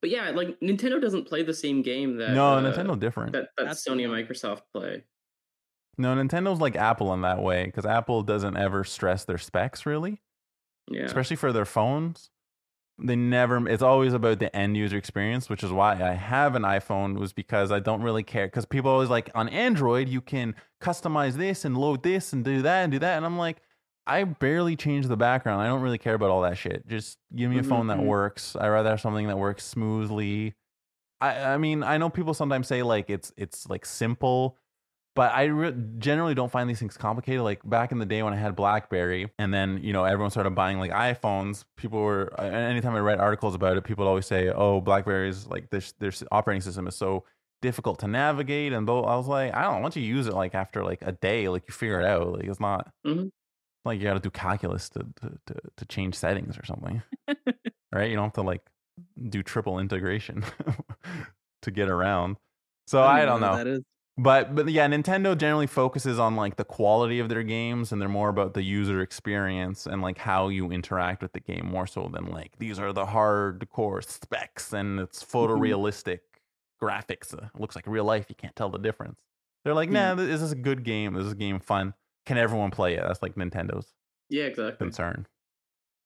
[0.02, 3.34] but yeah, like Nintendo doesn't play the same game that no, uh, Nintendo different.
[3.34, 4.14] that, that That's Sony and.
[4.14, 5.04] Microsoft play.
[6.00, 10.22] No, Nintendo's like Apple in that way because Apple doesn't ever stress their specs really,
[10.92, 12.32] Yeah, especially for their phones.
[13.02, 13.68] They never.
[13.70, 17.18] It's always about the end user experience, which is why I have an iPhone.
[17.20, 18.48] Was because I don't really care.
[18.48, 22.62] Because people always like on Android, you can customize this and load this and do
[22.64, 23.58] that and do that, and I'm like,
[24.08, 25.62] I barely change the background.
[25.62, 26.88] I don't really care about all that shit.
[26.88, 28.06] Just give me a Mhm, phone that mhm.
[28.06, 28.56] works.
[28.58, 30.56] I rather have something that works smoothly.
[31.22, 34.58] I I mean, I know people sometimes say like it's it's like simple,
[35.20, 37.42] but I re- generally don't find these things complicated.
[37.42, 40.52] Like back in the day when I had BlackBerry, and then you know everyone started
[40.52, 41.66] buying like iPhones.
[41.76, 45.72] People were anytime I read articles about it, people would always say, "Oh, BlackBerry's like
[45.72, 47.26] this their operating system is so
[47.62, 50.34] difficult to navigate." And though I was like, I don't know, once you use it
[50.34, 52.32] like after like a day, like you figure it out.
[52.32, 53.30] Like it's not Mhm.
[53.84, 57.02] like you got to do calculus to, to to to change settings or something,
[57.92, 58.10] right?
[58.10, 58.62] You don't have to like
[59.30, 60.46] do triple integration
[61.64, 62.38] to get around.
[62.88, 63.58] So I don't what know.
[63.58, 63.82] That is.
[64.22, 68.10] But but yeah, Nintendo generally focuses on like the quality of their games and they're
[68.10, 72.10] more about the user experience and like how you interact with the game more so
[72.12, 76.20] than like these are the hardcore specs and it's photorealistic
[76.82, 77.34] graphics.
[77.34, 78.26] Uh, it looks like real life.
[78.30, 79.20] You can't tell the difference.
[79.64, 80.14] They're like, nah, Yeah.
[80.16, 81.14] this is a good game.
[81.14, 81.94] This is a game fun.
[82.26, 83.04] Can everyone play it?
[83.06, 83.94] That's like Nintendo's
[84.30, 84.78] Yeah, exactly.
[84.86, 85.28] concern.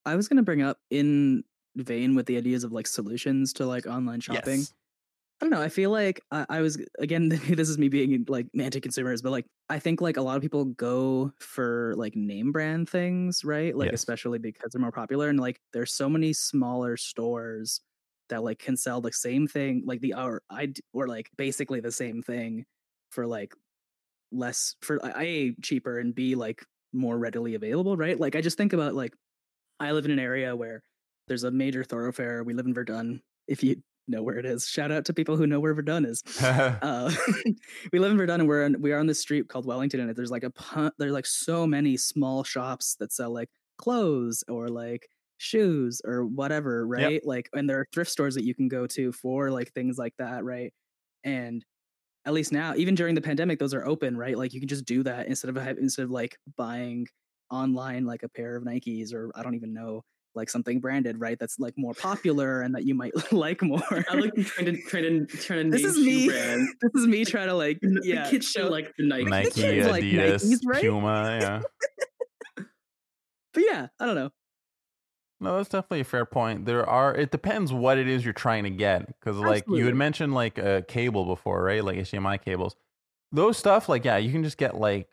[0.05, 1.45] I was gonna bring up in
[1.75, 4.59] vein with the ideas of like solutions to like online shopping.
[4.59, 4.73] Yes.
[5.41, 5.61] I don't know.
[5.61, 7.29] I feel like I, I was again.
[7.57, 10.65] This is me being like anti-consumers, but like I think like a lot of people
[10.65, 13.75] go for like name brand things, right?
[13.75, 13.93] Like Yes.
[13.93, 17.81] especially because they're more popular, and like there's so many smaller stores
[18.29, 21.91] that like can sell the same thing, like the or I or like basically the
[21.91, 22.65] same thing
[23.11, 23.53] for like
[24.31, 26.63] less for a cheaper and b like
[26.93, 28.19] more readily available, right?
[28.19, 29.13] Like I just think about like
[29.79, 30.83] I live in an area where
[31.27, 32.43] there's a major thoroughfare.
[32.43, 33.21] We live in Verdun.
[33.47, 36.23] If you know where it is, shout out to people who know where Verdun is.
[36.43, 37.11] Uh,
[37.93, 40.15] we live in Verdun, and we're on, we are on this street called Wellington, and
[40.15, 44.69] there's like a pun- there's like so many small shops that sell like clothes or
[44.69, 47.21] like shoes or whatever, right?
[47.25, 50.13] Like, and there are thrift stores that you can go to for like things like
[50.19, 50.73] that, right?
[51.23, 51.63] And
[52.25, 54.37] at least now, even during the pandemic, those are open, right?
[54.37, 57.07] Like you can just do that instead of instead of like buying
[57.51, 60.03] online like a pair of Nikes or I don't even know
[60.35, 61.37] like something branded, right?
[61.39, 64.05] That's like more popular and that you might like more.
[64.09, 66.27] I like trying to trying to trying to this is me.
[66.27, 66.73] brands.
[66.81, 69.25] this is me trying to like The yeah kids show show like the Nike.
[69.25, 70.81] Nike, kids like Adidas, Nikes, right?
[70.81, 71.61] Puma, yeah.
[73.53, 74.31] But yeah, I don't know.
[75.39, 76.65] No, that's definitely a fair point.
[76.65, 77.13] There are.
[77.13, 80.57] It depends what it is you're trying to get, because like you had mentioned like
[80.57, 81.83] a cable before, right?
[81.83, 82.75] Like HDMI cables.
[83.31, 85.07] Those stuff, like yeah, you can just get like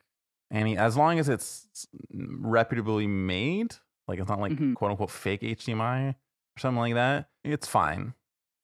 [0.51, 3.75] any as long as it's reputably made.
[4.11, 4.75] Like it's not like Mhm.
[4.75, 6.15] quote unquote fake HDMI or
[6.59, 7.29] something like that.
[7.45, 8.13] It's fine.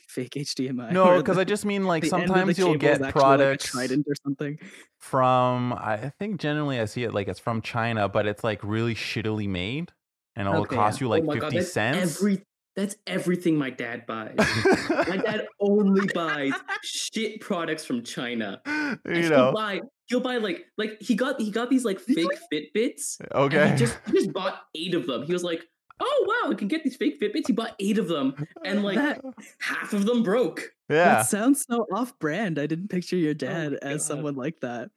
[0.08, 0.90] Fake HDMI.
[0.92, 3.12] No, because I just mean like the end of the sometimes you'll get actually, like,
[3.14, 4.58] products Trident or something.
[4.98, 5.72] from.
[5.72, 9.48] I think generally I see it like it's from China, but it's like really shittily
[9.48, 9.92] made,
[10.34, 11.04] and it'll Okay, cost yeah.
[11.04, 12.16] you like oh fifty God, cents.
[12.20, 12.42] Every
[12.76, 14.34] that's everything my dad buys.
[14.36, 16.52] my dad only buys
[16.82, 18.60] shit products from China.
[18.66, 19.52] And you he'll know.
[19.52, 23.18] buy he'll buy like like he got he got these like fake Fitbits.
[23.20, 23.70] And Okay.
[23.70, 25.22] he just he just bought eight of them.
[25.24, 25.64] He was like,
[26.00, 27.46] oh wow, I can get these fake Fitbits.
[27.46, 29.22] He bought eight of them, and like That-
[29.60, 30.62] half of them broke.
[30.90, 31.04] yeah.
[31.16, 32.58] That sounds so off-brand.
[32.58, 34.02] I didn't picture your oh dad my as God.
[34.02, 34.90] someone like that.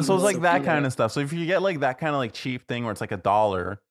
[0.00, 0.64] So it's like So that funny.
[0.64, 1.12] kind of stuff.
[1.12, 3.18] So if you get like that kind of like cheap thing where it's like a
[3.18, 3.82] dollar,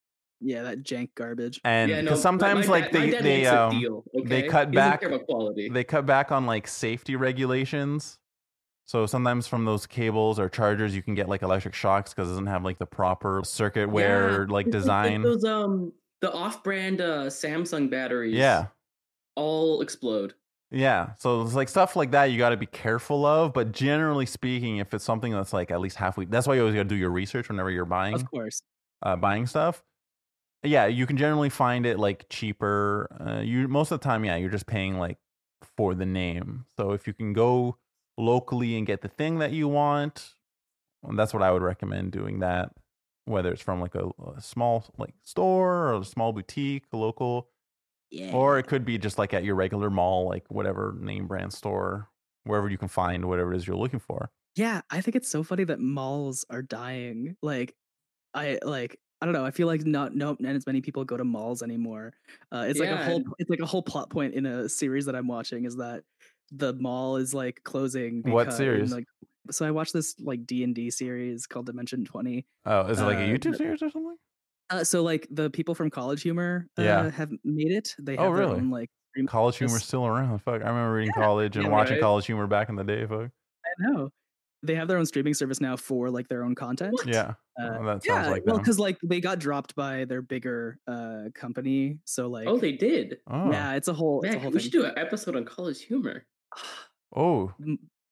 [0.41, 1.59] Yeah, that jank garbage.
[1.65, 5.03] and yeah, no, sometimes like they they um deal, they cut back-
[5.71, 8.17] they cut back on like safety regulations.
[8.85, 12.31] So sometimes from those cables or chargers, you can get like electric shocks because it
[12.31, 15.21] doesn't have like the proper circuit wear like it's design.
[15.21, 18.33] those um the off-brand uh, Samsung batteries.
[18.33, 18.67] Yeah.
[19.35, 20.33] all explode.
[20.71, 21.11] Yeah.
[21.17, 23.53] So it's like stuff like that you got to be careful of.
[23.53, 26.75] But generally speaking, if it's something that's like at least halfway, that's why you always
[26.75, 28.15] got to do your research whenever you're buying.
[28.15, 28.61] Of course.
[29.01, 29.81] uh, buying stuff.
[30.63, 33.07] Yeah, you can generally find it like cheaper.
[33.19, 35.17] Uh, you most of the time, yeah, you're just paying like
[35.77, 36.65] for the name.
[36.77, 37.77] So if you can go
[38.17, 40.33] locally and get the thing that you want,
[41.15, 42.39] that's what I would recommend doing.
[42.39, 42.71] That
[43.25, 47.49] whether it's from like a, a small like store or a small boutique, local,
[48.11, 48.33] Yeah.
[48.33, 52.09] or it could be just like at your regular mall, like whatever name brand store,
[52.43, 54.31] wherever you can find whatever it is you're looking for.
[54.55, 57.37] Yeah, I think it's so funny that malls are dying.
[57.41, 57.75] Like,
[58.33, 59.45] I like I don't know.
[59.45, 62.13] I feel like not not not as many people go to malls anymore.
[62.51, 65.15] Uh, it's like a whole it's like a whole plot point in a series that
[65.15, 66.03] I'm watching is that
[66.51, 68.21] the mall is like closing.
[68.23, 68.91] What because- series?
[68.93, 69.05] Like,
[69.51, 72.45] so I watched this like D and D series called Dimension Twenty.
[72.65, 74.15] Oh, is it like a Uh, YouTube series or something?
[74.69, 77.09] Uh, so like the people from College Humor uh, Yeah.
[77.09, 77.95] have made it.
[77.99, 78.59] They Oh, have their really?
[78.59, 78.89] own like
[79.27, 79.85] College humor's Yes.
[79.87, 80.39] still around.
[80.43, 82.01] Fuck, I remember reading college and yeah, watching right?
[82.01, 83.05] college humor back in the day.
[83.07, 83.31] Fuck,
[83.65, 84.09] I know.
[84.61, 86.99] They have their own streaming service now for like their own content.
[87.05, 90.21] yeah, Uh, well, that sounds yeah, like well, because like they got dropped by their
[90.21, 93.17] bigger uh company, so like oh, they did.
[93.27, 94.63] Oh, yeah, it's a whole it's a whole we thing.
[94.63, 96.25] should do an episode on college humor.
[97.15, 97.51] oh,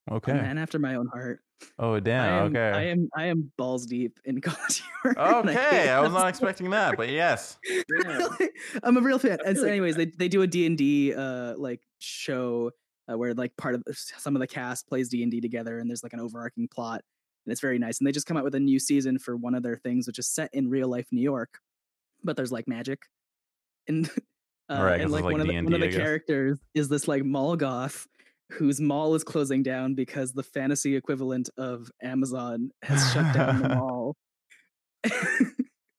[0.10, 0.34] a okay.
[0.34, 1.42] man after my own heart.
[1.80, 2.34] Oh, I damn.
[2.34, 2.78] am, okay.
[2.78, 5.20] I am I am balls deep in college humor.
[5.50, 7.58] okay, I was not so expecting that, but yes.
[8.06, 8.28] Yeah.
[8.84, 9.40] I'm a real fan.
[9.46, 12.72] And so anyways, they they do a D&D uh like show
[13.12, 13.84] uh, where like part of
[14.18, 17.02] some of the cast plays D&D together and there's like an overarching plot
[17.46, 18.00] and it's very nice.
[18.00, 20.20] And they just come out with a new season for one of their things which
[20.20, 21.60] is set in real life New York,
[22.24, 23.00] but there's like magic.
[23.88, 24.10] And
[24.70, 26.90] uh, Right, 'cause and like, like one of the, D&D, one of the characters is
[26.90, 28.06] this like mall goth
[28.52, 33.70] whose mall is closing down because the fantasy equivalent of Amazon has shut down the
[33.76, 34.16] mall.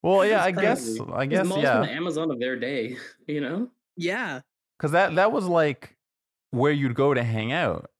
[0.02, 0.98] Well, yeah, I guess.
[1.12, 2.96] I guess, yeah, the Amazon of their day,
[3.26, 3.68] you know?
[3.96, 4.40] yeah.
[4.78, 5.94] because that that was like
[6.51, 7.90] where you'd go to hang out.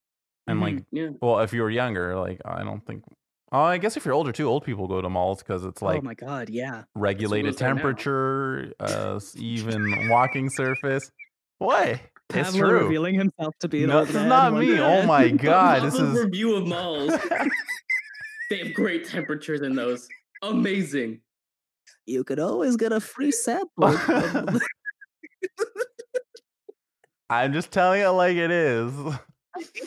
[0.47, 1.11] And like, Yeah.
[1.21, 3.05] well, if you were younger, like I don't think.
[3.53, 5.99] Oh, I guess if you're older too, old people go to malls because it's like
[6.01, 6.85] oh my god, yeah.
[6.95, 7.75] regulated goes there now.
[7.75, 11.11] temperature, uh, even walking surface.
[11.59, 12.01] What?
[12.35, 12.83] It's true.
[12.85, 14.79] revealing himself to be No, this is not me.
[14.79, 16.19] Oh my god, this is.
[16.19, 17.11] review of malls.
[18.51, 20.07] they have great temperatures in those.
[20.43, 21.21] Amazing.
[22.05, 23.95] You could always get a free sample.
[27.31, 28.93] I'm just telling it like it is.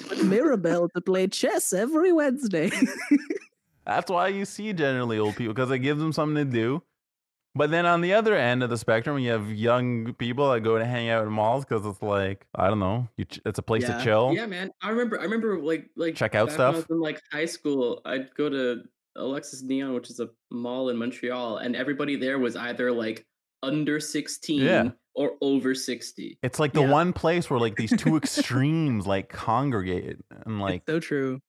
[0.09, 2.71] with Mirabelle to play chess every Wednesday.
[3.85, 6.83] That's why you see generally old people because it gives them something to do.
[7.53, 10.77] But then on the other end of the spectrum, you have young people that go
[10.77, 13.63] to hang out in malls because it's like I don't know, you ch- it's a
[13.63, 13.97] place Yeah.
[13.97, 14.31] to chill.
[14.33, 14.71] Yeah, man.
[14.81, 15.19] I remember.
[15.19, 16.75] I remember like like Check out back when I stuff?
[16.87, 18.83] was in like high school, I'd go to
[19.17, 23.25] Alexis Nihon, which is a mall in Montreal, and everybody there was either like
[23.63, 24.89] under sixteen Yeah.
[25.15, 26.37] Or over sixty.
[26.43, 26.89] It's like the Yeah.
[26.91, 31.41] one place where like these two extremes like congregate and like so true.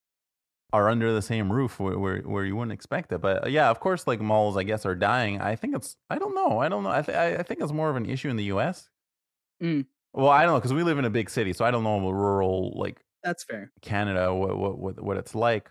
[0.73, 3.19] are under the same roof where, where where you wouldn't expect it.
[3.21, 5.39] But uh, yeah, of course, like malls, I guess, are dying.
[5.41, 6.59] I think it's I don't know.
[6.59, 6.89] I don't know.
[6.91, 8.89] I th- I I think it's more of an issue in the U.S.
[9.61, 9.85] Mm.
[10.13, 11.99] Well, I don't know because we live in a big city, so I don't know
[12.05, 13.71] the rural like That's fair.
[13.81, 15.69] Canada what what what, what it's like.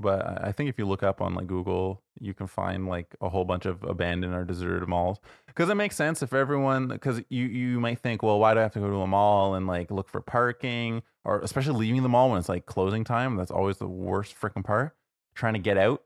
[0.00, 3.28] But I think if you look up on like Google, you can find like a
[3.28, 5.18] whole bunch of abandoned or deserted malls.
[5.46, 8.62] Because it makes sense if everyone, because you you might think, well, why do I
[8.62, 12.08] have to go to a mall and like look for parking, or especially leaving the
[12.08, 13.36] mall when it's like closing time?
[13.36, 14.96] That's always the worst freaking part.
[15.34, 16.02] Trying to get out.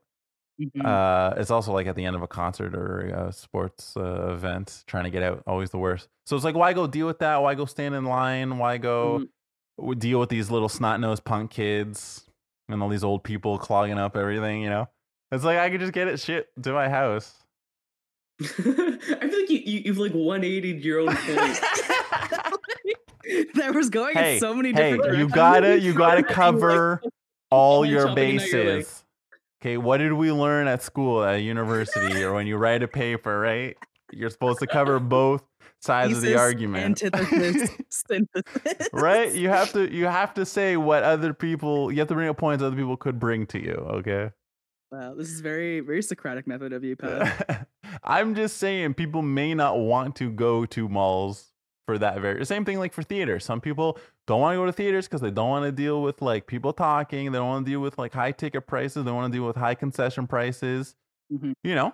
[0.59, 0.85] Mhm.
[0.85, 4.83] Uh, it's also like at the end of a concert or a sports uh, event,
[4.87, 6.07] trying to get out, always the worst.
[6.25, 7.37] So it's like, why go deal with that?
[7.41, 8.57] Why go stand in line?
[8.57, 9.23] Why go
[9.79, 9.99] Mhm.
[9.99, 12.24] deal with these little snot nosed punk kids
[12.69, 14.61] and all these old people clogging up everything?
[14.61, 14.89] You know,
[15.31, 17.33] it's like I could just get it shit to my house.
[18.41, 18.69] I feel
[19.39, 21.59] like you, you you've like one eighty your own point.
[23.55, 27.01] that was going Hey, in so many hey, different you gotta you gotta Like, cover
[27.49, 29.01] all your shopping, now you're like- bases.
[29.61, 33.39] Okay, what did we learn at school, at university, or when you write a paper?
[33.39, 33.75] Right,
[34.11, 35.41] you're supposed to cover both
[35.85, 37.01] sides of the argument.
[38.93, 42.29] Right you have to you have to say what other people you have to bring
[42.29, 44.31] up points other people could bring to you okay
[44.91, 47.67] Wow, this is very, very Socratic method of you, Pat.
[48.03, 51.51] i'm just saying people may not want to go to malls
[51.87, 54.71] for that very same thing like for theater some people don't want to go to
[54.71, 57.71] theaters because they don't want to deal with like people talking they don't want to
[57.71, 60.95] deal with like high ticket prices they want to deal with high concession prices
[61.33, 61.53] Mhm.
[61.63, 61.93] you know.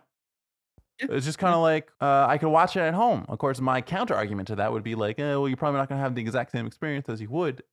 [1.01, 3.25] It's just kind of like uh, I could watch it at home.
[3.27, 5.89] Of course, my counter argument to that would be like, eh, well, you're probably not
[5.89, 7.63] going to have the exact same experience as you would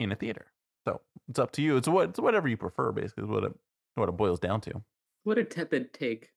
[0.00, 0.46] in a theater.
[0.86, 1.76] So it's up to you.
[1.76, 3.52] It's what it's whatever you prefer, basically, is what it
[3.94, 4.82] what it boils down to.
[5.24, 6.30] what a tepid take.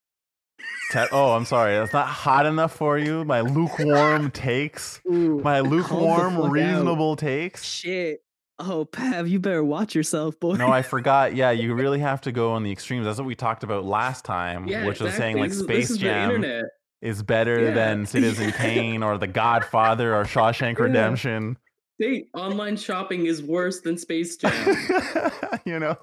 [0.92, 3.24] Te- oh, I'm sorry, that's not hot enough for you.
[3.26, 6.52] My lukewarm takes, Ooh, my lukewarm, fuck out.
[6.52, 7.64] reasonable takes.
[7.64, 8.22] shit.
[8.64, 10.56] Oh, Pav, you better watch yourself, boy.
[10.56, 11.36] No, I forgot.
[11.36, 13.06] Yeah, you really have to go on the extremes.
[13.06, 16.44] That's what we talked about last time, Yeah, which was saying like Space is Jam.
[17.02, 17.72] is better Yeah.
[17.74, 20.84] than Citizen Kane or The Godfather or Shawshank Yeah.
[20.86, 21.58] Redemption.
[22.00, 24.76] Hey, online shopping is worse than Space Jam.
[25.66, 25.98] you know,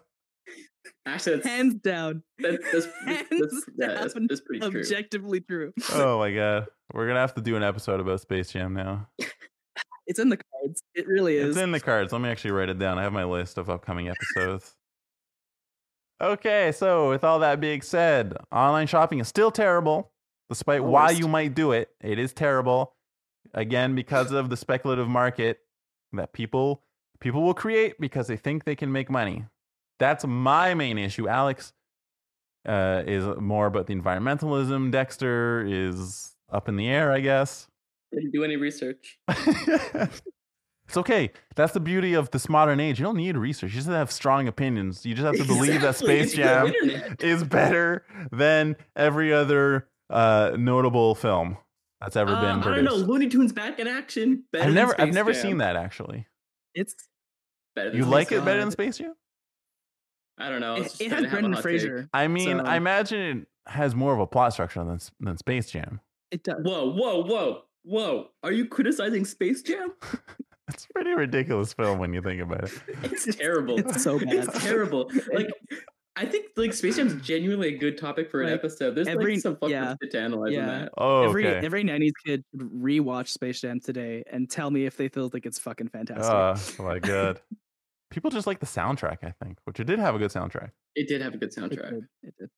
[1.07, 2.23] Actually, that's Hands down.
[2.39, 4.27] that's that's, that's, that's, Hands that's, down.
[4.29, 4.81] that's pretty true.
[4.81, 5.73] Objectively true.
[5.93, 9.09] oh my god, we're gonna have to do an episode about Space Jam now.
[10.09, 10.83] It's in the cards.
[10.95, 11.51] It really is.
[11.51, 12.13] It's in the cards.
[12.13, 12.99] Let me actually write it down.
[12.99, 14.75] I have my list of upcoming episodes.
[16.21, 20.11] Okay, so with all that being said, online shopping is still terrible,
[20.49, 21.91] despite The why you might do it.
[22.01, 22.97] It is terrible,
[23.55, 25.61] again because of the speculative market
[26.13, 26.83] that people
[27.21, 29.45] people will create because they think they can make money.
[29.99, 31.29] That's my main issue.
[31.29, 31.73] Alex
[32.67, 34.91] uh, is more about the environmentalism.
[34.91, 37.69] Dexter is up in the air, I guess.
[38.13, 39.19] Didn't do any research.
[39.29, 41.31] it's okay.
[41.57, 42.99] That's the beauty of this modern age.
[42.99, 43.73] You don't need research.
[43.73, 45.05] You just have strong opinions.
[45.05, 46.73] You just have to believe that Space Jam
[47.21, 51.59] is better than every other uh, notable film
[52.01, 52.89] that's ever Uh, been produced.
[52.89, 53.07] I don't know.
[53.13, 54.45] Looney Tunes back in action.
[54.53, 55.43] Better I've than never, I've never Jam.
[55.43, 56.27] seen that actually.
[56.75, 56.95] It's
[57.77, 58.45] Better than You Space like it Jam.
[58.45, 59.15] better than Space Jam?
[60.39, 60.77] I don't know.
[60.77, 62.09] I it, it trying has to have a Brendan hot Fraser.
[62.15, 65.71] I mean, So- I imagine it has more of a plot structure than than Space
[65.71, 66.01] Jam.
[66.31, 66.57] It does.
[66.63, 68.29] Whoa, whoa, whoa, whoa!
[68.43, 69.93] Are you criticizing Space Jam?
[70.71, 72.73] It's a pretty ridiculous film when you think about it.
[73.05, 73.79] It's terrible.
[73.79, 74.35] It's so bad.
[74.35, 75.11] It's terrible.
[75.33, 75.49] Like,
[76.15, 78.95] I think like Space Jam's genuinely a good topic for an Like, episode.
[78.95, 79.95] There's every- like some fucking yeah.
[80.03, 80.67] shit to analyze in Yeah.
[80.67, 80.93] that.
[80.99, 81.65] Oh, every okay.
[81.65, 85.47] every '90s kid should rewatch Space Jam today and tell me if they feel like
[85.47, 86.79] it's fucking fantastic.
[86.81, 87.41] Oh my god.
[88.11, 90.73] People just like the soundtrack, I think, which it did have a good soundtrack.
[90.95, 91.91] It did have a good it soundtrack.
[91.93, 92.05] did.
[92.25, 92.51] It did.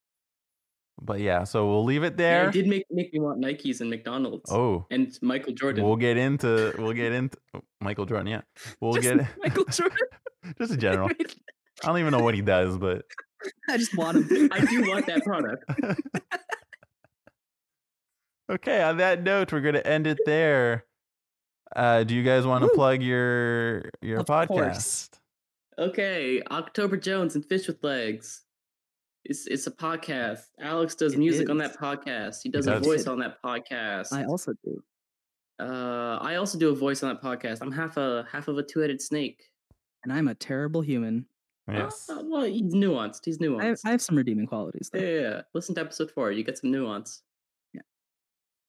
[1.02, 2.48] But yeah, so we'll leave it Yeah, there.
[2.48, 5.84] it did make make me want Nikes and McDonald's oh, and Michael Jordan.
[5.84, 8.26] we'll get into we'll get into oh, Michael Jordan.
[8.26, 8.42] Yeah,
[8.80, 9.96] we'll Just get Michael Jordan.
[10.58, 11.08] Just in general.
[11.82, 13.04] I don't even know what he does, but
[13.68, 14.48] I just want him.
[14.52, 15.64] I do want that product.
[18.50, 18.82] okay.
[18.82, 20.84] On that note, we're gonna end it there.
[21.74, 24.48] Uh, do you guys want to plug your your Of podcast?
[24.48, 25.10] course.
[25.78, 28.42] Okay, October Jones and Fish with Legs.
[29.24, 30.40] It's it's a podcast.
[30.60, 32.36] Alex does It music on that podcast.
[32.42, 32.86] He does He a does.
[32.86, 34.12] voice on that podcast.
[34.12, 34.82] I also do.
[35.60, 37.58] uh, I also do a voice on that podcast.
[37.60, 39.42] I'm half a half of a two headed snake.
[40.04, 41.26] And I'm a terrible human.
[41.70, 42.08] Yes.
[42.10, 43.20] Uh, well, he's nuanced.
[43.26, 43.80] He's I have, nuanced.
[43.84, 44.90] I have some redeeming qualities.
[44.94, 45.06] yeah, Though.
[45.06, 45.42] yeah, yeah.
[45.54, 46.32] Listen to episode four.
[46.32, 47.22] You get some nuance.
[47.74, 47.82] Yeah.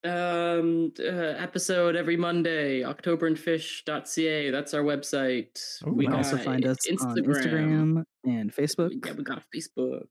[0.03, 2.81] Um, uh, episode every Monday.
[2.81, 4.51] Octoberandfish.ca.
[4.51, 5.57] That's our website.
[5.87, 6.31] Ooh, You can nice.
[6.33, 8.91] also find us on Instagram and Facebook.
[9.05, 10.03] Yeah, we got Facebook.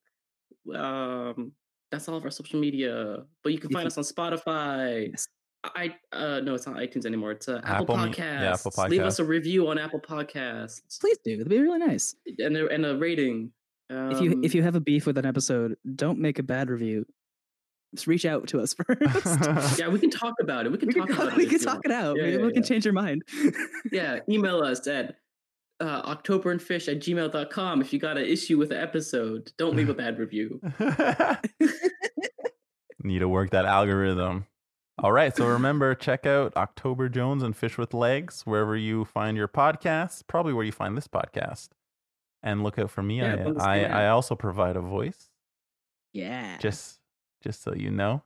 [0.75, 1.53] Um,
[1.91, 3.19] that's all of our social media.
[3.43, 5.11] But you can find us on Spotify.
[5.11, 5.29] Yes.
[5.63, 7.33] I uh no, it's not iTunes anymore.
[7.33, 8.17] It's uh, Apple, Apple Podcasts.
[8.19, 11.33] yeah, Apple Leave us a review on Apple Podcasts Please do.
[11.35, 12.15] It'd be really nice.
[12.39, 13.53] and a, and a rating.
[13.91, 16.71] if you if Um, you have a beef with an episode, don't make a bad
[16.71, 17.05] review.
[17.95, 19.79] Just reach out to us first.
[19.79, 20.73] yeah, we can talk about it.
[20.73, 21.39] We can we talk can, about talk, it.
[21.39, 21.87] we can talk want.
[21.87, 22.17] it out.
[22.19, 23.23] Yeah, yeah, we can change your mind.
[23.93, 25.17] Yeah, email us at
[25.81, 29.53] uh, octoberandfish at gmail.com if you got an issue with the episode.
[29.57, 30.61] Don't leave a bad review.
[33.03, 34.47] Need to work that algorithm.
[35.03, 35.35] All right.
[35.35, 40.25] So remember, check out October Jones and Fish with Legs wherever you find your podcast,
[40.27, 41.71] probably where you find this podcast.
[42.43, 43.19] And look out for me.
[43.19, 44.05] Yeah, I, I.
[44.05, 45.29] I also provide a voice,
[46.15, 46.57] yeah.
[46.59, 46.99] just
[47.43, 48.23] just so you know.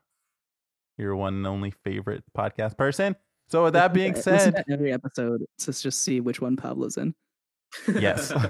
[0.96, 3.16] Your one and only favorite podcast person.
[3.48, 7.14] So with that being said, to every episode to just see which one Pablo's in.
[8.00, 8.32] Yes.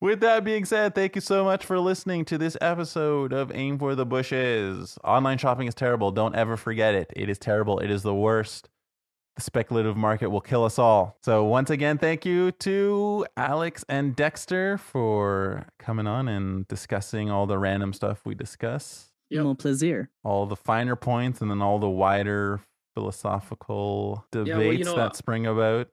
[0.00, 3.78] With that being said, thank you so much for listening to this episode of Aim
[3.78, 4.98] for the Bushes.
[5.02, 6.10] Online shopping is terrible.
[6.10, 7.10] Don't ever forget it.
[7.16, 7.78] It is terrible.
[7.78, 8.68] It is the worst.
[9.36, 11.16] The speculative market will kill us all.
[11.22, 17.46] So, once again, thank you to Alex and Dexter for coming on and discussing all
[17.46, 19.44] the random stuff we discuss, Yep.
[19.44, 20.10] Mon plaisir.
[20.22, 22.60] all the finer points, and then all the wider
[22.94, 25.88] philosophical debates well, you know, that spring about.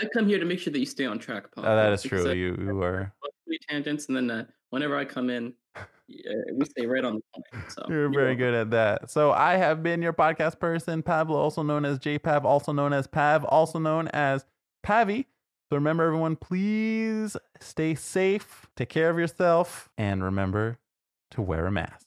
[0.00, 1.64] I come here to make sure that you stay on track, Paul.
[1.66, 2.28] Oh, that is true.
[2.30, 3.12] I- You, you are.
[3.46, 5.52] three tangents, and then uh, whenever I come in,
[6.08, 7.70] yeah, we stay right on the point.
[7.72, 9.10] So You're very good at that.
[9.10, 13.06] So I have been your podcast person, Pablo, also known as JPav, also known as
[13.06, 14.44] Pav, also known as
[14.84, 15.26] Pavi.
[15.70, 20.78] So remember, everyone, please stay safe, take care of yourself, and remember
[21.30, 22.06] to wear a mask.